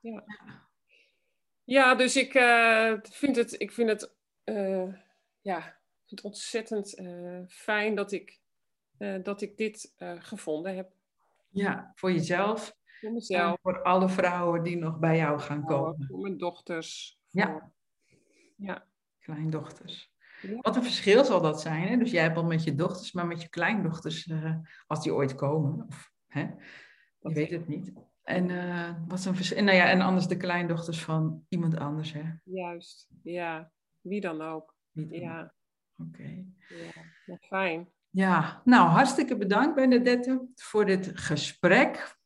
[0.00, 0.24] Ja,
[1.64, 1.94] ja.
[1.94, 4.17] dus ik uh, vind het, ik vind het,
[4.48, 4.94] uh,
[5.40, 5.60] ja,
[6.06, 8.40] vind het ontzettend uh, fijn dat ik,
[9.22, 10.92] dat ik dit gevonden heb.
[11.48, 12.76] Ja, voor jezelf.
[13.00, 13.52] Voor mezelf.
[13.52, 16.06] En voor alle vrouwen die nog bij jou gaan komen.
[16.08, 17.20] Voor mijn dochters.
[17.26, 17.40] Voor...
[17.40, 17.72] Ja.
[18.56, 18.86] ja.
[19.18, 20.12] Kleindochters.
[20.42, 20.56] Ja.
[20.60, 21.88] Wat een verschil zal dat zijn.
[21.88, 21.96] Hè?
[21.96, 24.32] Dus jij hebt al met je dochters, maar met je kleindochters,
[24.86, 25.86] als die ooit komen.
[25.88, 26.40] Of, hè?
[27.20, 27.92] Je weet het niet.
[28.22, 32.22] En, uh, wat een en, nou ja, en anders de kleindochters van iemand anders, hè?
[32.44, 33.70] Juist, ja.
[34.00, 34.74] Wie dan ook.
[34.90, 35.54] Wie dan ja.
[35.96, 36.44] Oké.
[37.26, 37.88] Ja, fijn.
[38.10, 42.16] Ja, nou hartstikke bedankt Benedette voor dit gesprek.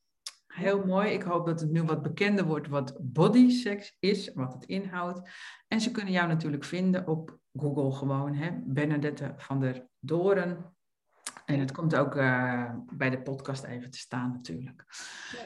[0.46, 1.10] Heel mooi.
[1.10, 5.30] Ik hoop dat het nu wat bekender wordt wat body sex is, wat het inhoudt.
[5.68, 8.50] En ze kunnen jou natuurlijk vinden op Google gewoon, hè?
[8.64, 10.71] Benedette van der Doren.
[11.44, 14.84] En het komt ook uh, bij de podcast even te staan natuurlijk.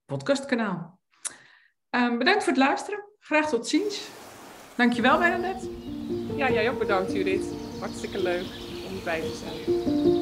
[0.05, 0.96] podcastkanaal.
[1.91, 3.03] Um, bedankt voor het luisteren.
[3.19, 4.07] Graag tot ziens.
[4.75, 5.67] Dankjewel, Bernadette.
[6.35, 7.45] Ja, jij ook bedankt, Judith.
[7.79, 8.45] Hartstikke leuk
[8.89, 10.16] om erbij te zijn.